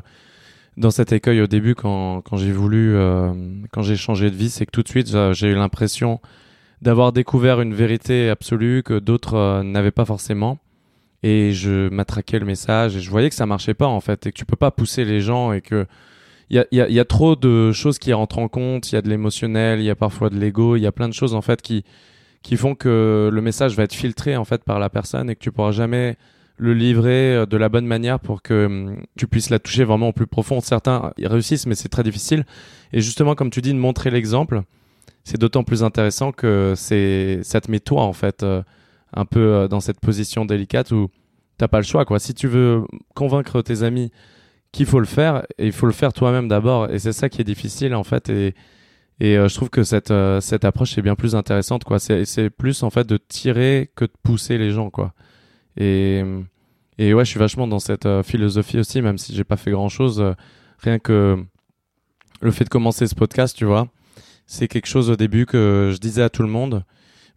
[0.78, 3.32] dans cet écueil au début quand, quand j'ai voulu, euh,
[3.72, 6.20] quand j'ai changé de vie, c'est que tout de suite j'ai eu l'impression
[6.82, 10.60] d'avoir découvert une vérité absolue que d'autres euh, n'avaient pas forcément.
[11.24, 14.32] Et je m'attraquais le message et je voyais que ça marchait pas en fait et
[14.32, 15.86] que tu peux pas pousser les gens et que
[16.50, 18.92] il y a, y, a, y a, trop de choses qui rentrent en compte.
[18.92, 21.08] Il y a de l'émotionnel, il y a parfois de l'ego, il y a plein
[21.08, 21.86] de choses en fait qui
[22.42, 25.40] qui font que le message va être filtré en fait par la personne et que
[25.40, 26.18] tu pourras jamais
[26.58, 30.10] le livrer euh, de la bonne manière pour que hum, tu puisses la toucher vraiment
[30.10, 30.60] au plus profond.
[30.62, 32.46] Certains réussissent, mais c'est très difficile.
[32.94, 34.64] Et justement, comme tu dis, de montrer l'exemple,
[35.24, 38.64] c'est d'autant plus intéressant que c'est ça te met toi en fait euh,
[39.14, 41.10] un peu euh, dans cette position délicate où
[41.58, 42.20] t'as pas le choix quoi.
[42.20, 42.84] Si tu veux
[43.16, 44.12] convaincre tes amis
[44.72, 47.46] qu'il faut le faire, il faut le faire toi-même d'abord et c'est ça qui est
[47.46, 48.56] difficile en fait et
[49.22, 52.00] euh, je trouve que cette cette approche est bien plus intéressante quoi.
[52.00, 55.14] C'est c'est plus en fait de tirer que de pousser les gens quoi.
[55.78, 56.24] Et
[56.98, 60.24] et ouais, je suis vachement dans cette philosophie aussi même si j'ai pas fait grand-chose
[60.80, 61.44] rien que
[62.42, 63.88] le fait de commencer ce podcast, tu vois
[64.52, 66.84] c'est quelque chose au début que je disais à tout le monde,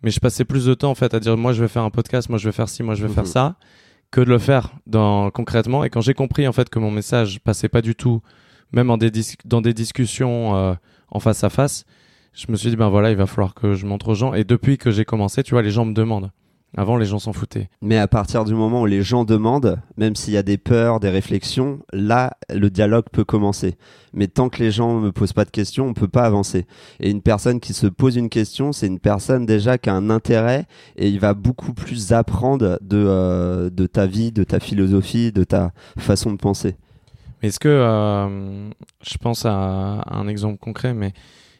[0.03, 1.91] mais je passais plus de temps en fait à dire moi je vais faire un
[1.91, 3.31] podcast, moi je vais faire ci, moi je vais faire mhm.
[3.31, 3.57] ça,
[4.11, 5.85] que de le faire dans concrètement.
[5.85, 8.21] Et quand j'ai compris en fait que mon message passait pas du tout,
[8.73, 9.13] même en des
[9.45, 10.75] dans des discussions euh,
[11.09, 11.85] en face à face,
[12.33, 14.35] je me suis dit ben voilà il va falloir que je montre aux gens.
[14.35, 16.33] Et depuis que j'ai commencé, tu vois, les gens me demandent.
[16.77, 17.69] Avant, les gens s'en foutaient.
[17.83, 20.99] Mais à partir du moment où les gens demandent, même s'il y a des peurs,
[20.99, 23.77] des réflexions, là, le dialogue peut commencer.
[24.13, 26.67] Mais tant que les gens ne me posent pas de questions, on peut pas avancer.
[26.99, 30.11] Et une personne qui se pose une question, c'est une personne déjà qui a un
[30.11, 35.31] intérêt et il va beaucoup plus apprendre de, euh, de ta vie, de ta philosophie,
[35.31, 36.77] de ta façon de penser.
[37.43, 38.71] Est-ce que, euh,
[39.03, 41.13] je pense à un exemple concret, mais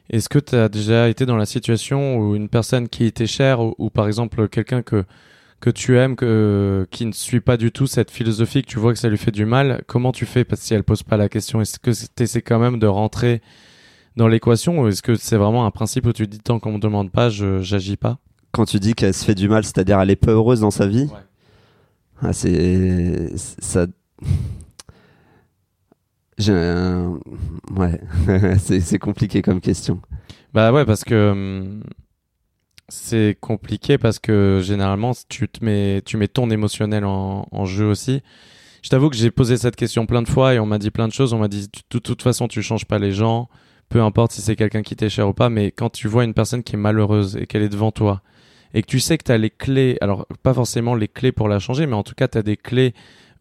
[0.09, 3.59] est-ce que tu as déjà été dans la situation où une personne qui était chère
[3.61, 5.03] ou, par exemple quelqu'un que
[5.61, 8.93] que tu aimes, que, qui ne suit pas du tout cette philosophie, que tu vois
[8.93, 10.43] que ça lui fait du mal, comment tu fais?
[10.43, 12.85] Parce que si elle pose pas la question, est-ce que tu essaies quand même de
[12.85, 13.41] rentrer
[14.15, 16.79] dans l'équation ou est-ce que c'est vraiment un principe où tu dis tant qu'on me
[16.79, 18.19] demande pas, je j'agis pas?
[18.51, 20.87] Quand tu dis qu'elle se fait du mal, c'est-à-dire elle est pas heureuse dans sa
[20.87, 21.09] vie,
[22.21, 23.87] ah, c'est ça
[26.39, 28.01] Ouais,
[28.59, 30.01] c'est compliqué comme question.
[30.53, 31.83] Bah ouais, parce que hum,
[32.89, 37.85] c'est compliqué parce que généralement tu te mets tu mets ton émotionnel en, en jeu
[37.85, 38.21] aussi.
[38.83, 41.07] Je t'avoue que j'ai posé cette question plein de fois et on m'a dit plein
[41.07, 41.33] de choses.
[41.33, 43.49] On m'a dit de toute façon tu changes pas les gens,
[43.89, 46.33] peu importe si c'est quelqu'un qui t'est cher ou pas, mais quand tu vois une
[46.33, 48.21] personne qui est malheureuse et qu'elle est devant toi
[48.73, 51.47] et que tu sais que tu as les clés, alors pas forcément les clés pour
[51.47, 52.93] la changer, mais en tout cas tu as des clés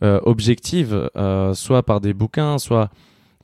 [0.05, 2.91] euh, objectives, euh, soit par des bouquins, soit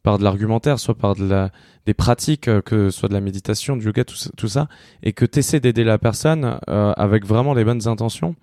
[0.03, 1.51] par de l'argumentaire, soit par de la,
[1.87, 4.69] des pratiques, euh, que ce soit de la méditation, du yoga, tout, ça,
[5.03, 8.37] et que tu essaies d'aider la personne euh, avec vraiment les bonnes intentions,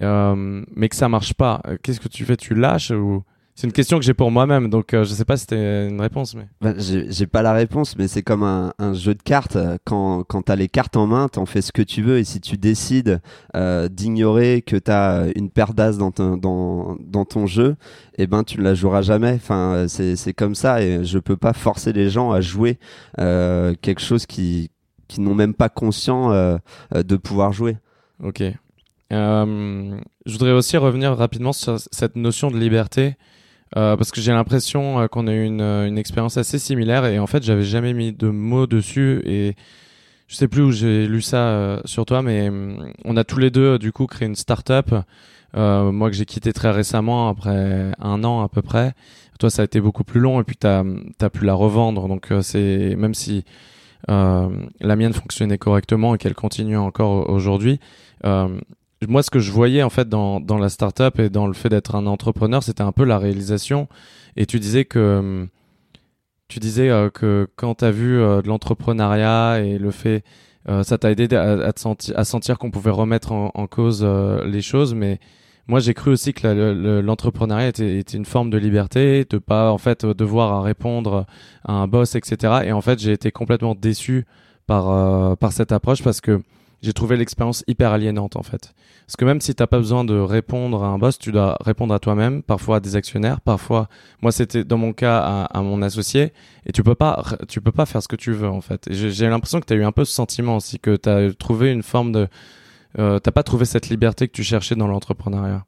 [0.00, 1.60] mais que ça marche pas.
[1.82, 2.38] Qu'est-ce que tu fais?
[2.38, 3.22] Tu lâches ou
[3.60, 6.00] c'est une question que j'ai pour moi-même, donc euh, je sais pas si c'était une
[6.00, 6.34] réponse.
[6.34, 6.46] Mais...
[6.62, 9.58] Bah, j'ai pas la réponse, mais c'est comme un, un, jeu de cartes.
[9.84, 12.16] Quand, quand tu as les cartes en main, t'en fais ce que tu veux.
[12.16, 13.20] Et si tu décides
[13.54, 17.76] euh, d'ignorer que tu as une paire d'as dans, ton, dans, dans ton jeu,
[18.16, 19.32] eh ben tu ne la joueras jamais.
[19.34, 20.82] Enfin, c'est comme ça.
[20.82, 22.78] Et je peux pas forcer les gens à jouer
[23.18, 24.70] euh, quelque chose qui,
[25.06, 26.56] qui n'ont même pas conscient euh,
[26.94, 27.76] de pouvoir jouer.
[28.24, 28.42] Ok.
[29.12, 33.16] Euh, je voudrais aussi revenir rapidement sur cette notion de liberté.
[33.76, 37.20] Euh, parce que j'ai l'impression euh, qu'on a eu une, une expérience assez similaire et
[37.20, 39.54] en fait j'avais jamais mis de mots dessus et
[40.26, 43.38] je sais plus où j'ai lu ça euh, sur toi mais hum, on a tous
[43.38, 44.92] les deux du coup créé une start-up.
[45.56, 48.92] Euh, moi que j'ai quitté très récemment après un an à peu près.
[49.38, 50.82] Toi ça a été beaucoup plus long et puis t'as
[51.20, 52.08] as pu la revendre.
[52.08, 53.44] Donc c'est même si
[54.08, 57.78] la mienne fonctionnait correctement et qu'elle continue encore aujourd'hui
[59.08, 61.68] moi, ce que je voyais en fait dans, dans la startup et dans le fait
[61.68, 63.88] d'être un entrepreneur, c'était un peu la réalisation.
[64.36, 65.48] Et tu disais que
[66.50, 70.24] tu disais euh, que quand tu as vu euh, de l'entrepreneuriat et le fait,
[70.68, 74.04] euh, ça t'a aidé à, à, sentir, à sentir qu'on pouvait remettre en, en cause
[74.44, 74.92] les choses.
[74.92, 75.20] Mais
[75.68, 79.78] moi, j'ai cru aussi que l'entrepreneuriat était, était, une forme de liberté, de pas en
[79.78, 81.24] fait devoir répondre
[81.64, 82.62] à un boss, etc.
[82.64, 84.26] Et en fait, j'ai été complètement déçu
[84.66, 86.42] par par cette approche parce que
[86.82, 88.72] j'ai trouvé l'expérience hyper aliénante en fait.
[89.06, 91.92] Parce que même si t'as pas besoin de répondre à un boss, tu dois répondre
[91.92, 93.88] à toi-même, parfois à des actionnaires, parfois,
[94.22, 96.32] moi c'était dans mon cas à, à, mon associé,
[96.66, 98.88] et tu peux pas, tu peux pas faire ce que tu veux en fait.
[98.90, 101.72] J'ai l'impression que tu as eu un peu ce sentiment aussi, que tu as trouvé
[101.72, 102.28] une forme de,
[102.98, 105.64] euh, t'as pas trouvé cette liberté que tu cherchais dans l'entrepreneuriat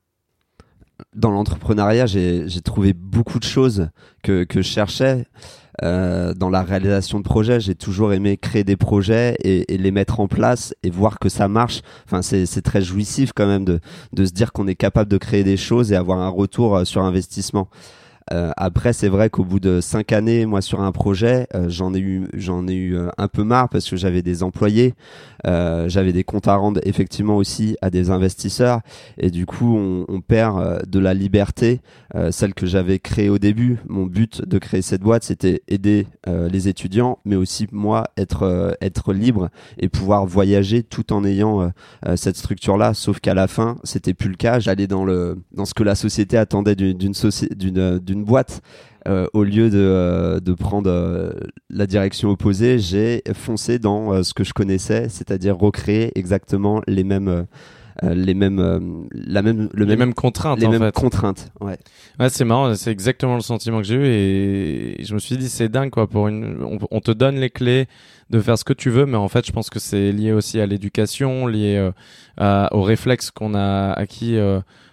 [1.14, 3.88] dans l'entrepreneuriat, j'ai trouvé beaucoup de choses
[4.22, 5.26] que, que je cherchais.
[5.82, 10.20] Euh, dans la réalisation de projets, j'ai toujours aimé créer des projets et, les mettre
[10.20, 11.80] en place et voir que ça marche.
[12.04, 13.80] Enfin, c'est très jouissif quand même de,
[14.12, 16.84] de se dire qu'on est capable de créer des choses et avoir un retour euh,
[16.84, 17.68] sur investissement.
[18.30, 21.94] Euh, après, c'est vrai qu'au bout de cinq années, moi sur un projet, euh, j'en
[21.94, 24.94] ai eu, j'en ai eu euh, un peu marre parce que j'avais des employés,
[25.44, 28.80] j'avais des comptes à rendre effectivement aussi à des investisseurs,
[29.18, 31.80] et du coup, on, on perd de la liberté,
[32.30, 33.78] celle que j'avais créée au début.
[33.88, 39.12] Mon but de créer cette boîte, c'était aider les étudiants, mais aussi moi être être
[39.12, 41.72] libre et pouvoir voyager tout en ayant
[42.14, 42.94] cette structure-là.
[42.94, 44.60] Sauf qu'à la fin, c'était plus le cas.
[44.60, 48.62] J'allais dans le dans ce que la société attendait d'une d'une d'une boîte,
[49.08, 51.32] euh, au lieu de, euh, de prendre euh,
[51.70, 57.46] la direction opposée, j'ai foncé dans ce que je connaissais, c'est-à-dire recréer exactement les mêmes.
[58.02, 60.94] les mêmes la même le les mêmes contraintes les en mêmes fait.
[60.94, 61.76] contraintes ouais
[62.18, 65.50] ouais c'est marrant c'est exactement le sentiment que j'ai eu et je me suis dit
[65.50, 67.86] c'est dingue quoi pour une on, on, te donne les clés
[68.30, 70.58] de faire ce que tu veux mais en fait je pense que c'est lié aussi
[70.58, 71.92] à l'éducation lié
[72.40, 74.38] euh, aux réflexes qu'on a acquis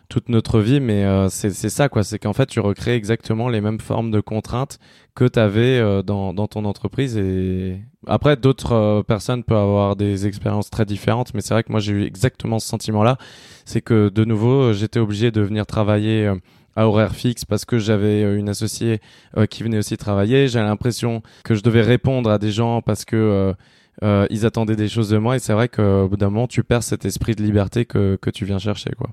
[0.09, 2.03] toute notre vie, mais euh, c'est ça, quoi.
[2.03, 4.79] C'est qu'en fait, tu recrées exactement les mêmes formes de contraintes
[5.15, 7.15] que tu avais euh, dans, dans ton entreprise.
[7.17, 11.71] Et après, d'autres euh, personnes peuvent avoir des expériences très différentes, mais c'est vrai que
[11.71, 13.17] moi, j'ai eu exactement ce sentiment-là.
[13.65, 16.35] C'est que, de nouveau, j'étais obligé de venir travailler euh,
[16.75, 19.01] à horaire fixe parce que j'avais une associée
[19.49, 20.47] qui venait aussi travailler.
[20.47, 23.53] J'avais l'impression que je devais répondre à des gens parce que
[24.03, 26.63] euh, ils attendaient des choses de moi et c'est vrai qu'au bout d'un moment tu
[26.63, 29.09] perds cet esprit de liberté que, que tu viens chercher quoi.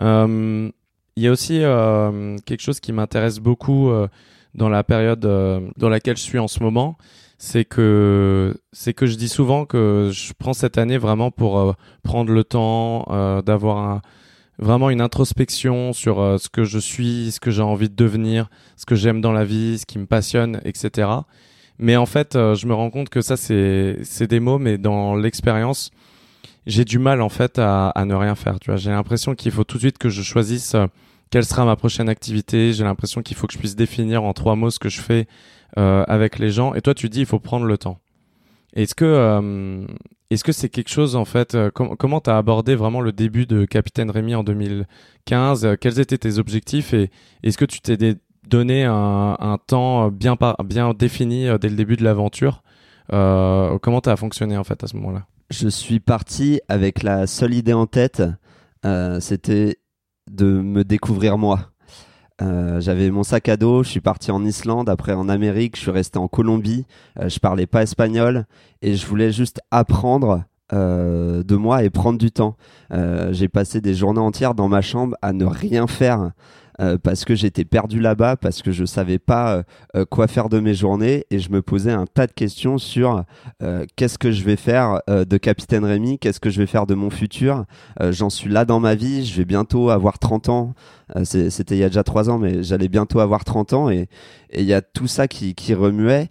[0.00, 0.70] Euh,
[1.16, 4.08] il y a aussi euh, quelque chose qui m'intéresse beaucoup euh,
[4.54, 6.96] dans la période dans laquelle je suis en ce moment,
[7.38, 12.32] c'est que c'est que je dis souvent que je prends cette année vraiment pour prendre
[12.32, 13.06] le temps
[13.44, 14.00] d'avoir
[14.58, 18.86] vraiment une introspection sur ce que je suis, ce que j'ai envie de devenir, ce
[18.86, 21.10] que j'aime dans la vie, ce qui me passionne, etc.
[21.78, 25.16] Mais en fait, je me rends compte que ça, c'est c'est des mots, mais dans
[25.16, 25.90] l'expérience,
[26.66, 28.58] j'ai du mal en fait à, à, ne rien faire.
[28.60, 30.86] Tu vois, j'ai l'impression qu'il faut tout de suite que je choisisse euh,
[31.30, 32.72] quelle sera ma prochaine activité.
[32.72, 35.26] J'ai l'impression qu'il faut que je puisse définir en trois mots ce que je fais
[35.78, 36.74] euh, avec les gens.
[36.74, 37.98] Et toi, tu dis il faut prendre le temps.
[38.76, 39.86] Est-ce que euh,
[40.30, 43.46] est-ce que c'est quelque chose en fait euh, com Comment t'as abordé vraiment le début
[43.46, 46.92] de Capitaine Rémi en 2015 euh, Quels étaient tes objectifs?
[46.92, 47.10] Et
[47.42, 47.96] est-ce que tu t'es
[48.46, 52.62] donné un, un, temps bien bien défini dès le début de l'aventure?
[53.10, 55.26] Comment t'as fonctionné en fait à ce moment-là?
[55.48, 58.20] Je suis parti avec la seule idée en tête,
[58.84, 59.76] euh, c'était
[60.28, 61.70] de me découvrir moi.
[62.42, 65.82] Euh, j'avais mon sac à dos, je suis parti en Islande, après en Amérique, je
[65.82, 66.84] suis resté en Colombie,
[67.20, 68.44] euh, je parlais pas espagnol
[68.82, 72.56] et je voulais juste apprendre de moi et prendre du temps.
[73.30, 76.32] J'ai passé des journées entières dans ma chambre à ne rien faire.
[76.78, 79.62] Euh, parce que j'étais perdu là-bas, parce que je savais pas euh,
[79.96, 83.24] euh, quoi faire de mes journées et je me posais un tas de questions sur
[83.62, 86.94] euh, qu'est-ce que je vais faire de Capitaine Rémi, qu'est-ce que je vais faire de
[86.94, 87.64] mon futur.
[88.10, 90.74] J'en suis là dans ma vie, je vais bientôt avoir 30 ans.
[91.24, 94.08] C'est- C'était il y a déjà 3 ans, mais j'allais bientôt avoir 30 ans et
[94.54, 96.28] il y a tout ça qui, qui remuait.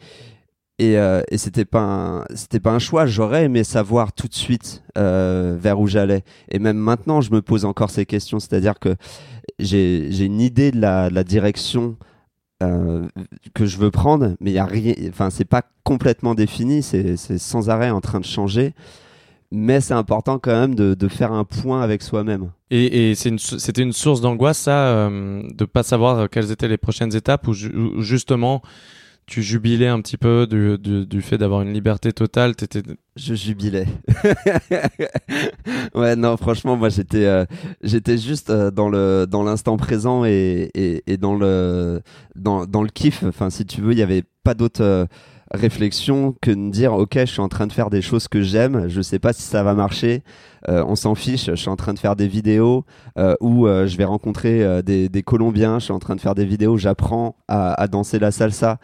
[0.77, 3.05] Et, euh, et c'était pas c'était pas un choix.
[3.05, 6.23] J'aurais aimé savoir tout de suite euh, vers où j'allais.
[6.51, 8.39] Et même maintenant, je me pose encore ces questions.
[8.41, 8.93] C'est-à-dire que
[9.59, 11.97] j'ai une idée de la, la direction
[12.63, 13.07] euh,
[13.53, 14.93] que je veux prendre, mais il y a rien.
[15.09, 16.83] Enfin, c'est pas complètement défini.
[16.83, 18.73] C'est sans arrêt en train de changer.
[19.51, 22.51] Mais c'est important quand même de, de faire un point avec soi-même.
[22.71, 27.15] Et, et c'était une source d'angoisse, ça, euh, de pas savoir quelles étaient les prochaines
[27.15, 27.53] étapes, ou
[28.01, 28.61] justement
[29.27, 32.55] tu jubilais un petit peu du, du, du fait d'avoir une liberté totale.
[32.55, 32.83] T'étais
[33.15, 33.87] Je jubilais.
[35.95, 37.45] ouais, non, franchement, moi j'étais, euh,
[37.83, 42.01] juste euh, dans le dans l'instant présent et, et, dans le
[42.35, 43.23] dans, dans le kiff.
[43.23, 45.05] Enfin, si tu veux, il y avait pas d'autre euh,
[45.55, 48.87] réflexion que de dire, ok, je suis en train de faire des choses que j'aime.
[48.87, 50.23] Je sais pas si ça va marcher.
[50.69, 51.45] Euh, on s'en fiche.
[51.45, 52.85] Je suis en train de faire des vidéos
[53.17, 55.79] euh, où euh, je vais rencontrer euh, des, Colombiens.
[55.79, 58.79] Je suis en train de faire des vidéos j'apprends à, danser la salsa.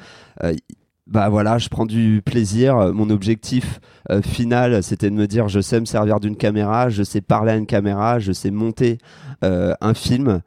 [1.07, 2.93] Bah voilà, je prends du plaisir.
[2.93, 3.81] Mon objectif
[4.23, 7.55] final, c'était de me dire je sais me servir d'une caméra, je sais parler à
[7.55, 8.97] une caméra, je sais monter
[9.41, 10.41] un film.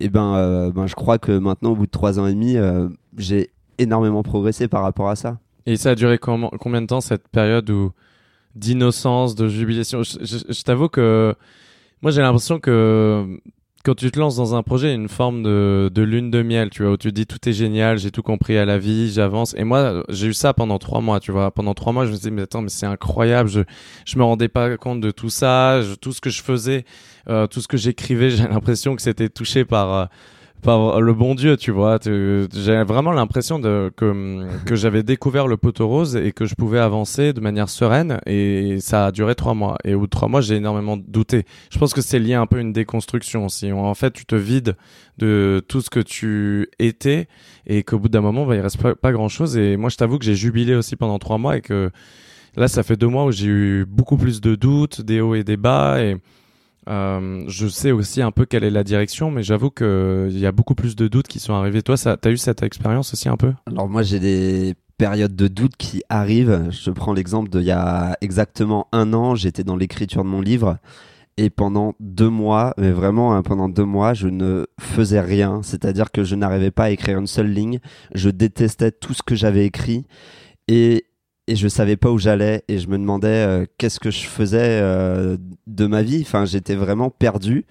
[0.00, 2.56] Et ben, ben, je crois que maintenant, au bout de trois ans et demi,
[3.18, 5.38] j'ai énormément progressé par rapport à ça.
[5.68, 7.70] Et ça a duré combien de temps cette période
[8.54, 10.02] d'innocence, de jubilation?
[10.02, 11.34] Je, t'avoue que
[12.00, 13.38] moi j'ai l'impression que
[13.84, 16.92] quand tu te lances dans un projet, une forme de, lune de miel, tu vois,
[16.92, 19.54] où tu te dis tout est génial, j'ai tout compris à la vie, j'avance.
[19.58, 21.50] Et moi, j'ai eu ça pendant trois mois, tu vois.
[21.50, 23.60] Pendant trois mois, je me disais, mais attends, mais c'est incroyable, je,
[24.06, 26.86] je me rendais pas compte de tout ça, tout ce que je faisais,
[27.28, 30.06] euh, tout ce que j'écrivais, j'ai l'impression que c'était touché par, euh,
[30.62, 31.98] par le bon Dieu, tu vois.
[32.02, 36.78] J'ai vraiment l'impression de que, que j'avais découvert le poteau rose et que je pouvais
[36.78, 38.20] avancer de manière sereine.
[38.26, 39.78] Et ça a duré trois mois.
[39.84, 41.44] Et au bout de trois mois, j'ai énormément douté.
[41.70, 43.72] Je pense que c'est lié un peu à une déconstruction aussi.
[43.72, 44.76] En fait, tu te vides
[45.18, 47.28] de tout ce que tu étais
[47.66, 49.56] et qu'au bout d'un moment, bah, il reste pas, pas grand chose.
[49.56, 51.90] Et moi, je t'avoue que j'ai jubilé aussi pendant trois mois et que
[52.56, 55.44] là, ça fait deux mois où j'ai eu beaucoup plus de doutes, des hauts et
[55.44, 56.02] des bas.
[56.02, 56.16] Et
[56.88, 60.52] euh, je sais aussi un peu quelle est la direction, mais j'avoue qu'il y a
[60.52, 61.82] beaucoup plus de doutes qui sont arrivés.
[61.82, 63.52] Toi, ça, t'as eu cette expérience aussi un peu?
[63.66, 66.68] Alors moi, j'ai des périodes de doute qui arrivent.
[66.70, 70.78] Je prends l'exemple d'il y a exactement un an, j'étais dans l'écriture de mon livre.
[71.40, 75.60] Et pendant deux mois, mais vraiment hein, pendant deux mois, je ne faisais rien.
[75.62, 77.78] C'est-à-dire que je n'arrivais pas à écrire une seule ligne.
[78.12, 80.04] Je détestais tout ce que j'avais écrit.
[80.66, 81.04] Et,
[81.48, 82.62] et je savais pas où j'allais.
[82.68, 86.22] Et je me demandais euh, qu'est-ce que je faisais euh, de ma vie.
[86.24, 87.64] Enfin, j'étais vraiment perdu.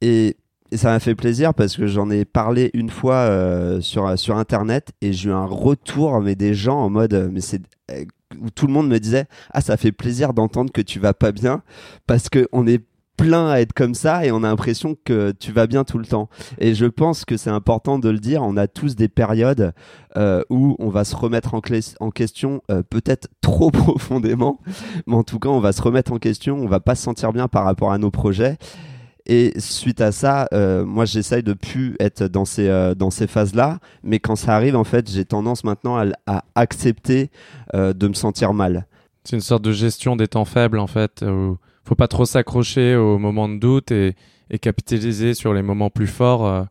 [0.00, 0.36] Et,
[0.74, 4.92] ça m'a fait plaisir parce que j'en ai parlé une fois euh, sur, sur Internet.
[5.00, 8.04] Et j'ai eu un retour, mais des gens en mode, mais c'est euh,
[8.38, 11.32] où tout le monde me disait ah ça fait plaisir d'entendre que tu vas pas
[11.32, 11.62] bien
[12.06, 12.84] parce que on est
[13.18, 16.06] plein à être comme ça et on a l'impression que tu vas bien tout le
[16.06, 19.74] temps et je pense que c'est important de le dire on a tous des périodes
[20.16, 24.60] euh, où on va se remettre en, question euh, peut-être trop profondément
[25.06, 27.32] mais en tout cas on va se remettre en question on va pas se sentir
[27.32, 28.56] bien par rapport à nos projets
[29.26, 34.20] et suite à ça, euh, moi j'essaye de plus être dans ces ces phases-là, mais
[34.20, 37.30] quand ça arrive, en fait, j'ai tendance maintenant à, accepter
[37.74, 38.86] de me sentir mal.
[39.24, 41.22] C'est une sorte de gestion des temps faibles en fait.
[41.88, 44.14] Faut pas trop s'accrocher aux moments de doute et,
[44.50, 46.46] et capitaliser sur les moments plus forts.
[46.46, 46.64] euh.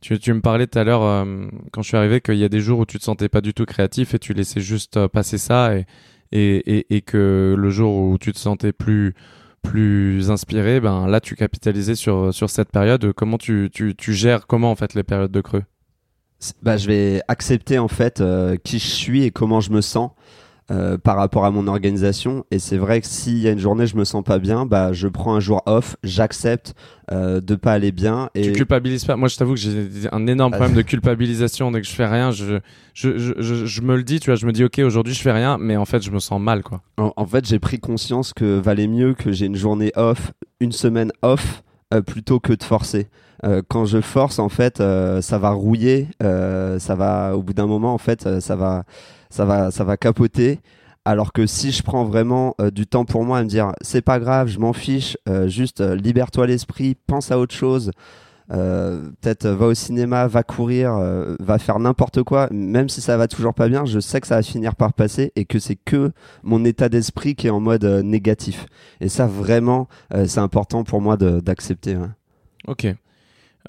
[0.00, 2.48] Tu, tu me parlais tout à l'heure euh, quand je suis arrivé qu'il y a
[2.48, 5.08] des jours où tu te sentais pas du tout créatif et tu laissais juste euh,
[5.08, 5.86] passer ça et,
[6.30, 9.14] et, et, et que le jour où tu te sentais plus
[9.62, 13.12] plus inspiré, ben là tu capitalisais sur sur cette période.
[13.12, 15.64] Comment tu, tu, tu gères comment en fait les périodes de creux?
[16.62, 20.10] Bah, je vais accepter en fait euh, qui je suis et comment je me sens.
[20.70, 23.86] Euh, par rapport à mon organisation et c'est vrai que s'il y a une journée
[23.86, 26.74] je me sens pas bien bah je prends un jour off j'accepte
[27.10, 29.16] euh, de pas aller bien et Tu culpabilises pas.
[29.16, 32.32] Moi, je t'avoue que j'ai un énorme problème de culpabilisation dès que je fais rien.
[32.32, 32.58] Je,
[32.92, 35.20] je, je, je, je me le dis, tu vois, je me dis, ok, aujourd'hui je
[35.22, 36.82] fais rien, mais en fait, je me sens mal, quoi.
[36.98, 40.72] En, en fait, j'ai pris conscience que valait mieux que j'ai une journée off, une
[40.72, 41.62] semaine off,
[41.94, 43.08] euh, plutôt que de forcer.
[43.44, 47.54] Euh, quand je force, en fait, euh, ça va rouiller, euh, ça va, au bout
[47.54, 48.84] d'un moment, en fait, euh, ça va,
[49.30, 50.60] ça va, ça va capoter.
[51.04, 54.02] alors que si je prends vraiment euh, du temps pour moi à me dire c'est
[54.02, 57.92] pas grave, je m'en fiche, euh, juste euh, libère-toi l'esprit, pense à autre chose,
[58.50, 60.94] peut-être va au cinéma, va courir,
[61.38, 64.36] va faire n'importe quoi, même si ça va toujours pas bien, je sais que ça
[64.36, 66.12] va finir par passer et que c'est que
[66.42, 68.64] mon état d'esprit qui est en mode négatif.
[69.02, 69.86] Et ça vraiment,
[70.24, 71.98] c'est important pour moi d'accepter.
[72.66, 72.86] Ok.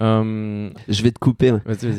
[0.00, 1.52] Euh, je vais te couper.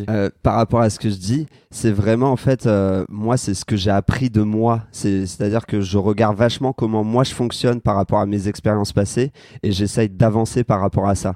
[0.10, 3.54] Euh, par rapport à ce que je dis, c'est vraiment en fait, euh, moi, c'est
[3.54, 4.84] ce que j'ai appris de moi.
[4.92, 9.32] C'est-à-dire que je regarde vachement comment moi je fonctionne par rapport à mes expériences passées
[9.64, 11.36] et j'essaye d'avancer par rapport à ça.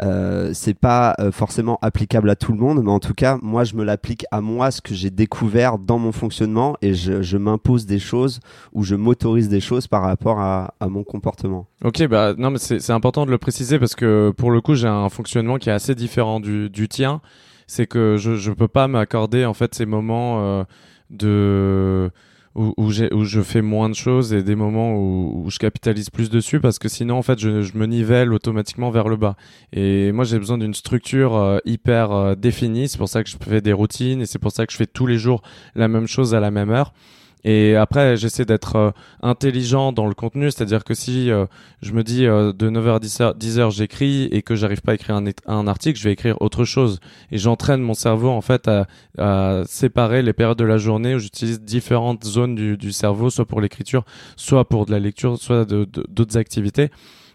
[0.00, 3.64] Euh, c'est pas euh, forcément applicable à tout le monde, mais en tout cas, moi,
[3.64, 7.86] je me l'applique à moi, ce que j'ai découvert dans mon fonctionnement, et je, m'impose
[7.86, 8.40] des choses
[8.72, 11.66] ou je m'autorise des choses par rapport à, mon comportement.
[11.84, 14.88] Ok, bah non, mais c'est important de le préciser parce que pour le coup, j'ai
[14.88, 17.20] un fonctionnement qui est assez différent du, tien.
[17.66, 20.64] C'est que je, je peux pas m'accorder en fait ces moments euh,
[21.10, 22.10] de
[22.54, 26.60] où, je fais moins de choses et des moments où, où, je capitalise plus dessus
[26.60, 29.36] parce que sinon en fait je, je me nivelle automatiquement vers le bas.
[29.72, 32.88] Et moi j'ai besoin d'une structure euh, hyper euh, définie.
[32.88, 34.86] C'est pour ça que je fais des routines et c'est pour ça que je fais
[34.86, 35.42] tous les jours
[35.74, 36.92] la même chose à la même heure
[37.44, 38.90] et après, j'essaie d'être euh,
[39.20, 41.46] intelligent dans le contenu, c'est-à-dire que si euh,
[41.82, 44.94] je me dis euh, de 9h à 10h, 10h j'écris et que j'arrive pas à
[44.94, 47.00] écrire un, article, je vais écrire autre chose.
[47.32, 48.86] Et j'entraîne mon cerveau en fait à,
[49.18, 53.46] à, séparer les périodes de la journée où j'utilise différentes zones du, du, cerveau, soit
[53.46, 54.04] pour l'écriture,
[54.36, 56.90] soit pour de la lecture, soit d'autres activités.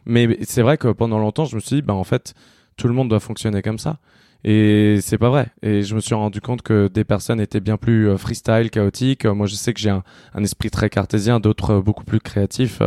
[0.05, 2.33] Mais c'est vrai que pendant longtemps, je me suis dit, bah en fait,
[2.77, 3.97] tout le monde doit fonctionner comme ça.
[4.49, 5.49] Et c'est pas vrai.
[5.61, 9.25] Et je me suis rendu compte que des personnes étaient bien plus euh, freestyle, chaotiques.
[9.25, 10.03] Euh, moi, je sais que j'ai un,
[10.41, 12.81] esprit très cartésien, d'autres euh, beaucoup plus créatifs,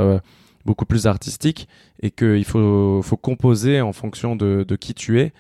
[0.64, 1.68] beaucoup plus artistiques,
[2.02, 5.34] et qu'il faut, faut composer en fonction de, de qui tu es.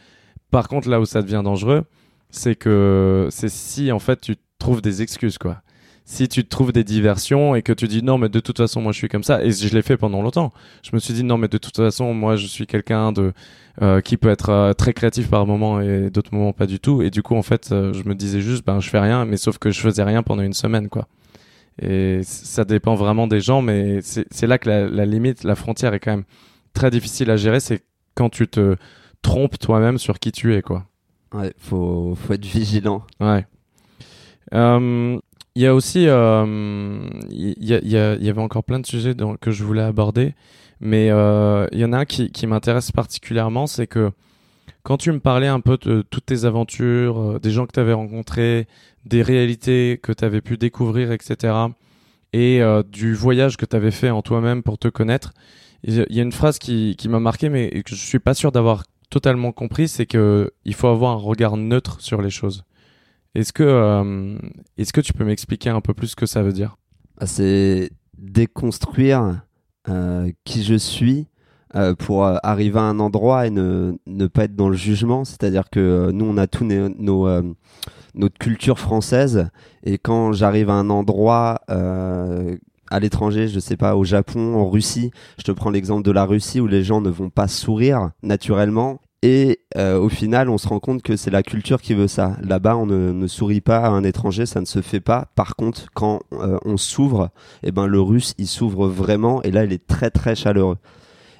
[0.50, 1.84] Par contre, là où ça devient dangereux,
[2.28, 5.62] c'est que c'est si en fait tu trouves des excuses, quoi
[6.10, 8.90] si tu trouves des diversions et que tu dis non mais de toute façon moi
[8.90, 10.52] je suis comme ça et je l'ai fait pendant longtemps.
[10.82, 13.32] Je me suis dit non mais de toute façon moi je suis quelqu'un de
[13.80, 17.00] euh, qui peut être euh, très créatif par moment et d'autres moments pas du tout.
[17.00, 19.36] Et du coup en fait euh, je me disais juste ben je fais rien mais
[19.36, 21.06] sauf que je faisais rien pendant une semaine quoi.
[21.80, 25.94] Et ça dépend vraiment des gens mais c'est là que la, la, limite la frontière
[25.94, 26.24] est quand même
[26.74, 27.84] très difficile à gérer c'est
[28.16, 28.74] quand tu te
[29.22, 30.86] trompes toi-même sur qui tu es quoi.
[31.32, 33.04] Ouais faut faut être vigilant.
[33.20, 33.46] Ouais.
[34.52, 35.20] Euh,
[35.54, 39.50] il y a aussi, euh, il y, y, y, avait encore plein de sujets que
[39.50, 40.34] je voulais aborder,
[40.80, 44.10] mais euh, il y en a un qui, qui m'intéresse particulièrement, c'est que
[44.82, 47.80] quand tu me parlais un peu de toutes tes aventures, euh, des gens que tu
[47.80, 48.66] avais rencontrés,
[49.04, 51.54] des réalités que tu avais pu découvrir, etc.,
[52.32, 55.34] et euh, du voyage que tu avais fait en toi-même pour te connaître,
[55.82, 58.52] il y a une phrase qui, qui m'a marqué, mais que je suis pas sûr
[58.52, 62.64] d'avoir totalement compris, c'est que il faut avoir un regard neutre sur les choses.
[63.34, 64.38] Est-ce que, euh,
[64.76, 66.76] est-ce que tu peux m'expliquer un peu plus ce que ça veut dire?
[67.18, 69.42] Ah, C'est déconstruire
[69.88, 71.28] euh, qui je suis
[71.76, 75.24] euh, pour arriver à un endroit et ne, ne pas être dans le jugement.
[75.24, 77.42] C'est-à-dire que nous, on a tous nos,
[78.14, 79.48] notre culture française.
[79.84, 85.12] Et quand j'arrive à un endroit à l'étranger, je sais pas, au Japon, en Russie,
[85.38, 89.00] je te prends l'exemple de la Russie où les gens ne vont pas sourire naturellement
[89.22, 92.36] et euh, au final, on se rend compte que c'est la culture qui veut ça.
[92.42, 95.26] Là-bas, on ne, sourit pas à un étranger, ça ne se fait pas.
[95.34, 97.30] Par contre, quand euh, on s'ouvre,
[97.62, 100.78] eh ben le russe, il s'ouvre vraiment, et là, il est très très chaleureux.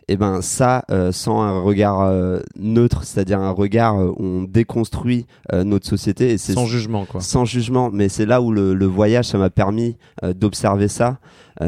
[0.09, 2.13] Et eh ben ça, euh, sans un regard
[2.57, 6.33] neutre, c'est-à-dire un regard où on déconstruit notre société.
[6.33, 7.21] Et sans jugement, quoi.
[7.21, 9.97] Sans jugement, mais c'est là où le, le, voyage, ça m'a permis
[10.35, 11.21] d'observer ça.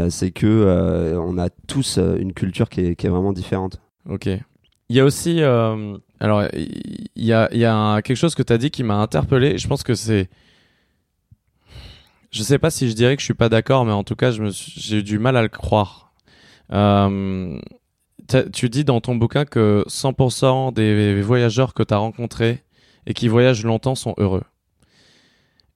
[0.08, 3.80] c'est que on a tous une culture qui est, qui est vraiment différente.
[4.10, 4.28] Ok.
[4.92, 8.70] Il y a aussi, euh, alors il y a, quelque chose que tu as dit
[8.70, 9.56] qui m'a interpellé.
[9.56, 10.28] Je pense que c'est,
[12.30, 14.32] je sais pas si je dirais que je suis pas d'accord, mais en tout cas,
[14.32, 16.12] j'ai eu du mal à le croire.
[16.74, 17.58] Euh,
[18.52, 22.62] tu dis dans ton bouquin que 100% des voyageurs que tu as rencontrés
[23.06, 24.44] et qui voyagent longtemps sont heureux.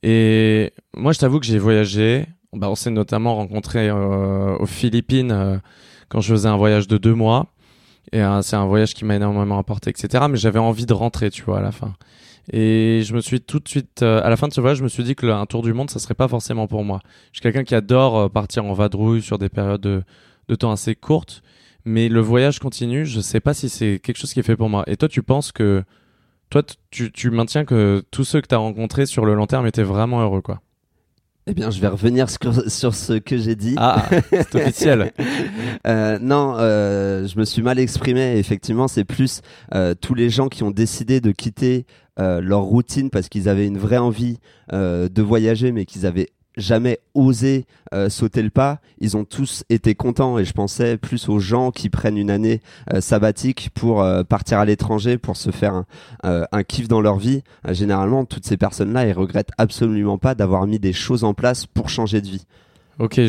[0.02, 2.26] Et moi, je t'avoue que j'ai voyagé.
[2.52, 5.62] Bah, on s'est notamment rencontrés euh, aux Philippines
[6.10, 7.55] quand je faisais un voyage de deux mois.
[8.12, 10.24] Et euh, c'est un voyage qui m'a énormément apporté, etc.
[10.30, 11.94] Mais j'avais envie de rentrer, tu vois, à la fin.
[12.52, 14.84] Et je me suis tout de suite, euh, à la fin de ce voyage, je
[14.84, 17.00] me suis dit que un tour du monde, ça serait pas forcément pour moi.
[17.32, 20.94] Je suis quelqu'un qui adore euh, partir en vadrouille sur des périodes de, temps assez
[20.94, 21.42] courtes,
[21.84, 23.04] mais le voyage continue.
[23.04, 24.84] Je sais pas si c'est quelque chose qui est fait pour moi.
[24.86, 25.82] Et toi, tu penses que,
[26.50, 29.66] toi, tu, tu maintiens que tous ceux que tu as rencontrés sur le long terme
[29.66, 30.61] étaient vraiment heureux, quoi?
[31.49, 33.74] Eh bien, je vais revenir sur, ce que j'ai dit.
[33.76, 35.12] Ah, c'est officiel.
[35.86, 38.36] euh, non, euh, je me suis mal exprimé.
[38.36, 39.42] Effectivement, c'est plus
[39.72, 41.86] euh, tous les gens qui ont décidé de quitter
[42.18, 44.40] euh, leur routine parce qu'ils avaient une vraie envie
[44.72, 49.64] euh, de voyager, mais qu'ils avaient jamais osé euh, sauter le pas, ils ont tous
[49.68, 52.61] été contents et je pensais plus aux gens qui prennent une année
[52.92, 55.74] euh, sabbatique pour euh, partir à l'étranger, pour se faire
[56.22, 57.42] un, un kiff dans leur vie.
[57.68, 61.88] généralement, toutes ces personnes-là, elles regrettent absolument pas d'avoir mis des choses en place pour
[61.88, 62.46] changer de vie.
[62.98, 63.20] Ok,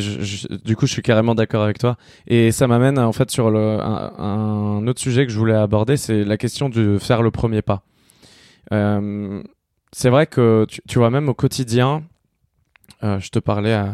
[0.63, 1.97] du coup, je suis carrément d'accord avec toi.
[2.28, 6.23] Et ça m'amène en fait sur le, un, autre sujet que je voulais aborder, c'est
[6.23, 7.84] la question de faire le premier pas.
[8.71, 9.43] Euh,
[9.91, 11.99] c'est vrai que tu, tu, vois, même au quotidien, euh,
[13.02, 13.86] je te parlais euh,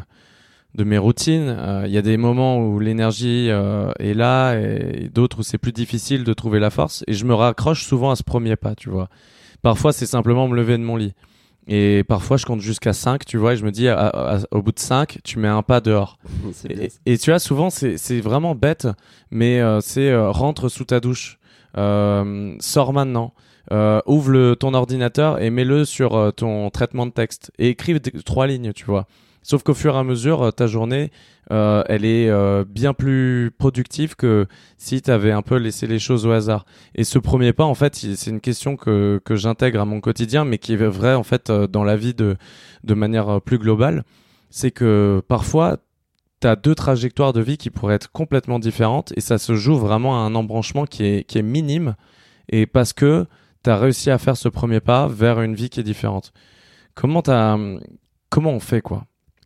[0.75, 1.57] de mes routines.
[1.85, 6.23] Il y a des moments où l'énergie est là et, d'autres où c'est plus difficile
[6.23, 7.03] de trouver la force.
[7.07, 9.09] Et je me raccroche souvent à ce premier pas, tu vois.
[9.61, 11.13] Parfois, c'est simplement me lever de mon lit.
[11.67, 13.87] Et parfois, je compte jusqu'à 5, tu vois, et je me dis,
[14.51, 16.17] au bout de 5, tu mets un pas dehors.
[17.05, 18.87] et, tu vois, souvent, c'est vraiment bête,
[19.31, 21.39] mais euh, c'est euh, rentre sous ta douche,
[21.77, 23.33] euh, sors maintenant,
[23.71, 28.73] ouvre le, ton ordinateur et mets-le sur ton traitement de texte et écrive trois lignes,
[28.73, 29.07] tu vois.
[29.43, 31.11] Sauf qu'au fur et à mesure, euh, ta journée,
[31.51, 34.47] euh, elle est euh, bien plus productive que
[34.77, 36.65] si tu avais un peu laissé les choses au hasard.
[36.95, 40.45] Et ce premier pas, en fait, c'est une question que, que j'intègre à mon quotidien,
[40.45, 42.37] mais qui est vrai, en fait, dans la vie de,
[42.85, 44.03] de manière plus globale.
[44.49, 45.77] C'est que parfois,
[46.39, 50.15] tu deux trajectoires de vie qui pourraient être complètement différentes et ça se joue vraiment
[50.15, 51.95] à un embranchement qui est, qui est minime.
[52.49, 53.25] Et parce que
[53.63, 56.33] tu as réussi à faire ce premier pas vers une vie qui est différente.
[56.95, 57.57] Comment, as,
[58.29, 59.05] comment on fait, quoi?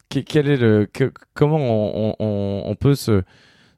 [0.10, 0.90] Quel est le,
[1.34, 3.24] comment on, on, on, peut se,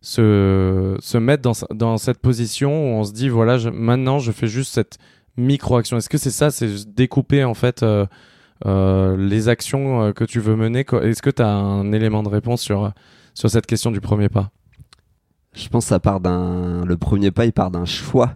[0.02, 4.32] se, se mettre dans, dans, cette position où on se dit voilà, je, maintenant je
[4.32, 5.00] fais juste cette
[5.38, 5.98] micro-action?
[5.98, 8.06] Est-ce que c'est ça C'est découper en fait euh,
[8.68, 12.30] euh, les actions euh, que tu veux mener Est-ce que tu as un élément de
[12.30, 12.92] réponse sur,
[13.34, 14.52] sur cette question du premier pas?
[15.56, 16.86] Je pense que ça part d'un.
[16.86, 18.36] Le premier pas, il part d'un choix.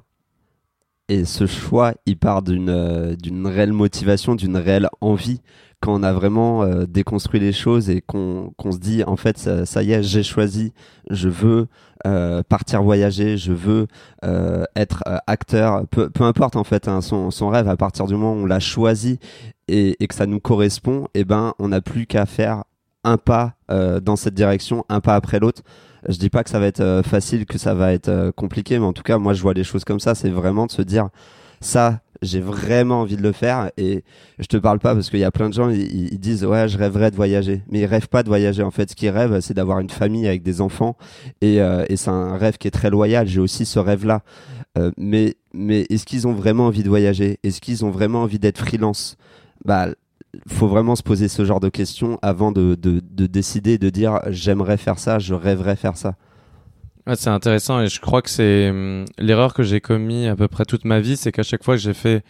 [1.10, 5.42] Et ce choix, il part d'une d'une réelle motivation, d'une réelle envie.
[5.82, 9.84] Quand on a vraiment euh, déconstruit les choses et qu'on se dit en fait ça,
[9.84, 10.72] y est j'ai choisi
[11.10, 11.68] je veux
[12.08, 13.88] euh, partir voyager je veux
[14.24, 15.86] euh, être acteur.
[15.88, 18.46] Peu, peu, importe en fait hein, son, son, rêve à partir du moment où on
[18.46, 19.20] l'a choisi
[19.68, 22.64] et, que ça nous correspond eh ben on n'a plus qu'à faire
[23.04, 25.64] un pas dans cette direction un pas après l'autre
[26.08, 28.94] je dis pas que ça va être facile que ça va être compliqué mais en
[28.94, 30.16] tout cas moi je vois les choses comme ça.
[30.16, 31.10] C'est vraiment de se dire
[31.62, 34.04] ça j'ai vraiment envie de le faire et
[34.40, 36.78] je te parle pas parce qu'il y a plein de gens ils, disent ouais je
[36.78, 37.62] rêverais de voyager.
[37.70, 38.64] Mais ils rêvent pas de voyager.
[38.64, 40.96] En fait ce qu'ils rêvent c'est d'avoir une famille avec des enfants
[41.42, 43.28] et, euh, et c'est un rêve qui est très loyal.
[43.28, 44.22] J'ai aussi ce rêve là
[44.78, 47.40] euh, mais mais est-ce qu'ils ont vraiment envie de voyager?
[47.44, 49.18] Est-ce qu'ils ont vraiment envie d'être freelance?
[49.66, 49.90] Bah
[50.48, 54.20] faut vraiment se poser ce genre de questions avant de, de, de décider de dire
[54.30, 56.16] j'aimerais faire ça je rêverais faire ça
[57.16, 60.66] c'est intéressant et je crois que c'est hum, l'erreur que j'ai commis à peu près
[60.66, 62.24] toute ma vie, c'est qu'à chaque fois que j'ai fait,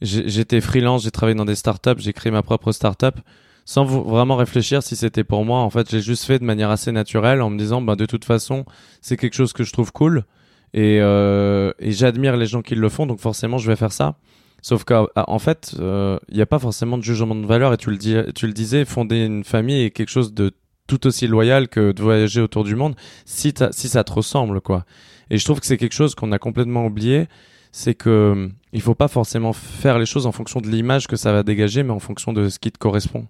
[0.00, 3.16] j'étais freelance, j'ai travaillé dans des startups, j'ai créé ma propre startup
[3.64, 5.58] sans vraiment réfléchir si c'était pour moi.
[5.60, 8.24] En fait, j'ai juste fait de manière assez naturelle en me disant, bah de toute
[8.24, 8.64] façon,
[9.02, 10.24] c'est quelque chose que je trouve cool
[10.72, 14.16] et, euh, et j'admire les gens qui le font, donc forcément, je vais faire ça.
[14.62, 17.90] Sauf qu'en fait, euh, il n'y a pas forcément de jugement de valeur et tu
[17.90, 20.52] le, disais, fonder une famille est quelque chose de
[20.86, 24.84] tout aussi loyal que de voyager autour du monde si, ça te ressemble, quoi.
[25.30, 27.26] Et je trouve que c'est quelque chose qu'on a complètement oublié,
[27.72, 31.32] c'est que il faut pas forcément faire les choses en fonction de l'image que ça
[31.32, 33.26] va dégager, mais en fonction de ce qui te correspond.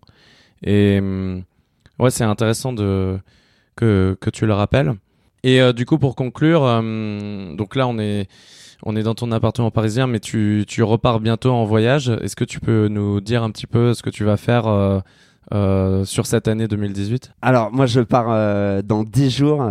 [0.63, 1.43] Et hum,
[1.99, 4.95] ouais, c'est intéressant que tu le rappelles.
[5.47, 8.29] Et euh, du coup, pour conclure, hum, donc là, on est
[8.83, 12.09] on est dans ton appartement parisien, mais tu, repars bientôt en voyage.
[12.23, 15.01] Est-ce que tu peux nous dire un petit peu ce que tu vas faire euh,
[15.55, 19.71] euh, sur cette année 2018 Alors moi je pars euh, dans 10 jours.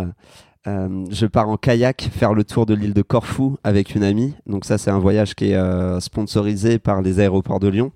[0.66, 4.34] Je pars en kayak faire le tour de l'île de Corfou avec une amie.
[4.46, 7.92] Donc ça c'est un voyage qui est sponsorisé par les aéroports de Lyon.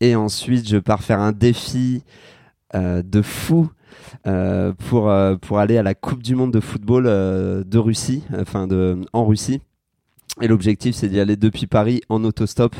[0.00, 2.02] Et ensuite je pars faire un défi
[2.74, 3.70] de fou
[4.24, 5.12] pour
[5.42, 9.60] pour aller à la Coupe du Monde de football de Russie, enfin de en Russie.
[10.40, 12.74] Et l'objectif c'est d'y aller depuis Paris en autostop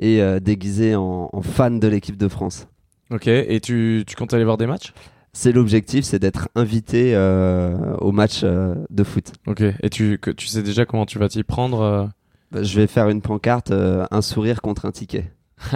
[0.00, 2.68] et déguisé en fan de l'équipe de France.
[3.10, 4.92] Ok, et tu, tu comptes aller voir des matchs?
[5.32, 9.32] C'est l'objectif, c'est d'être invité euh, au match euh, de foot.
[9.46, 12.06] Ok, et tu, tu sais déjà comment tu vas t'y prendre euh?
[12.52, 15.32] Bah, Je vais faire une pancarte, un sourire contre un ticket.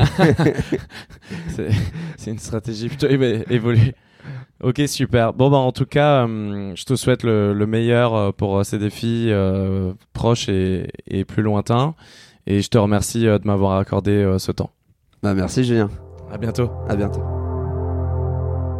[1.48, 3.94] c'est une stratégie plutôt évoluée.
[4.62, 5.32] Ok, super.
[5.32, 9.30] Bon, bah, en tout cas, je te souhaite le, le meilleur pour ces défis
[10.12, 11.94] proches et, et, plus lointains.
[12.46, 14.70] Et je te remercie de m'avoir accordé ce temps.
[15.22, 15.88] Bah, merci, Julien.
[16.32, 16.70] À bientôt.
[16.88, 17.22] À bientôt.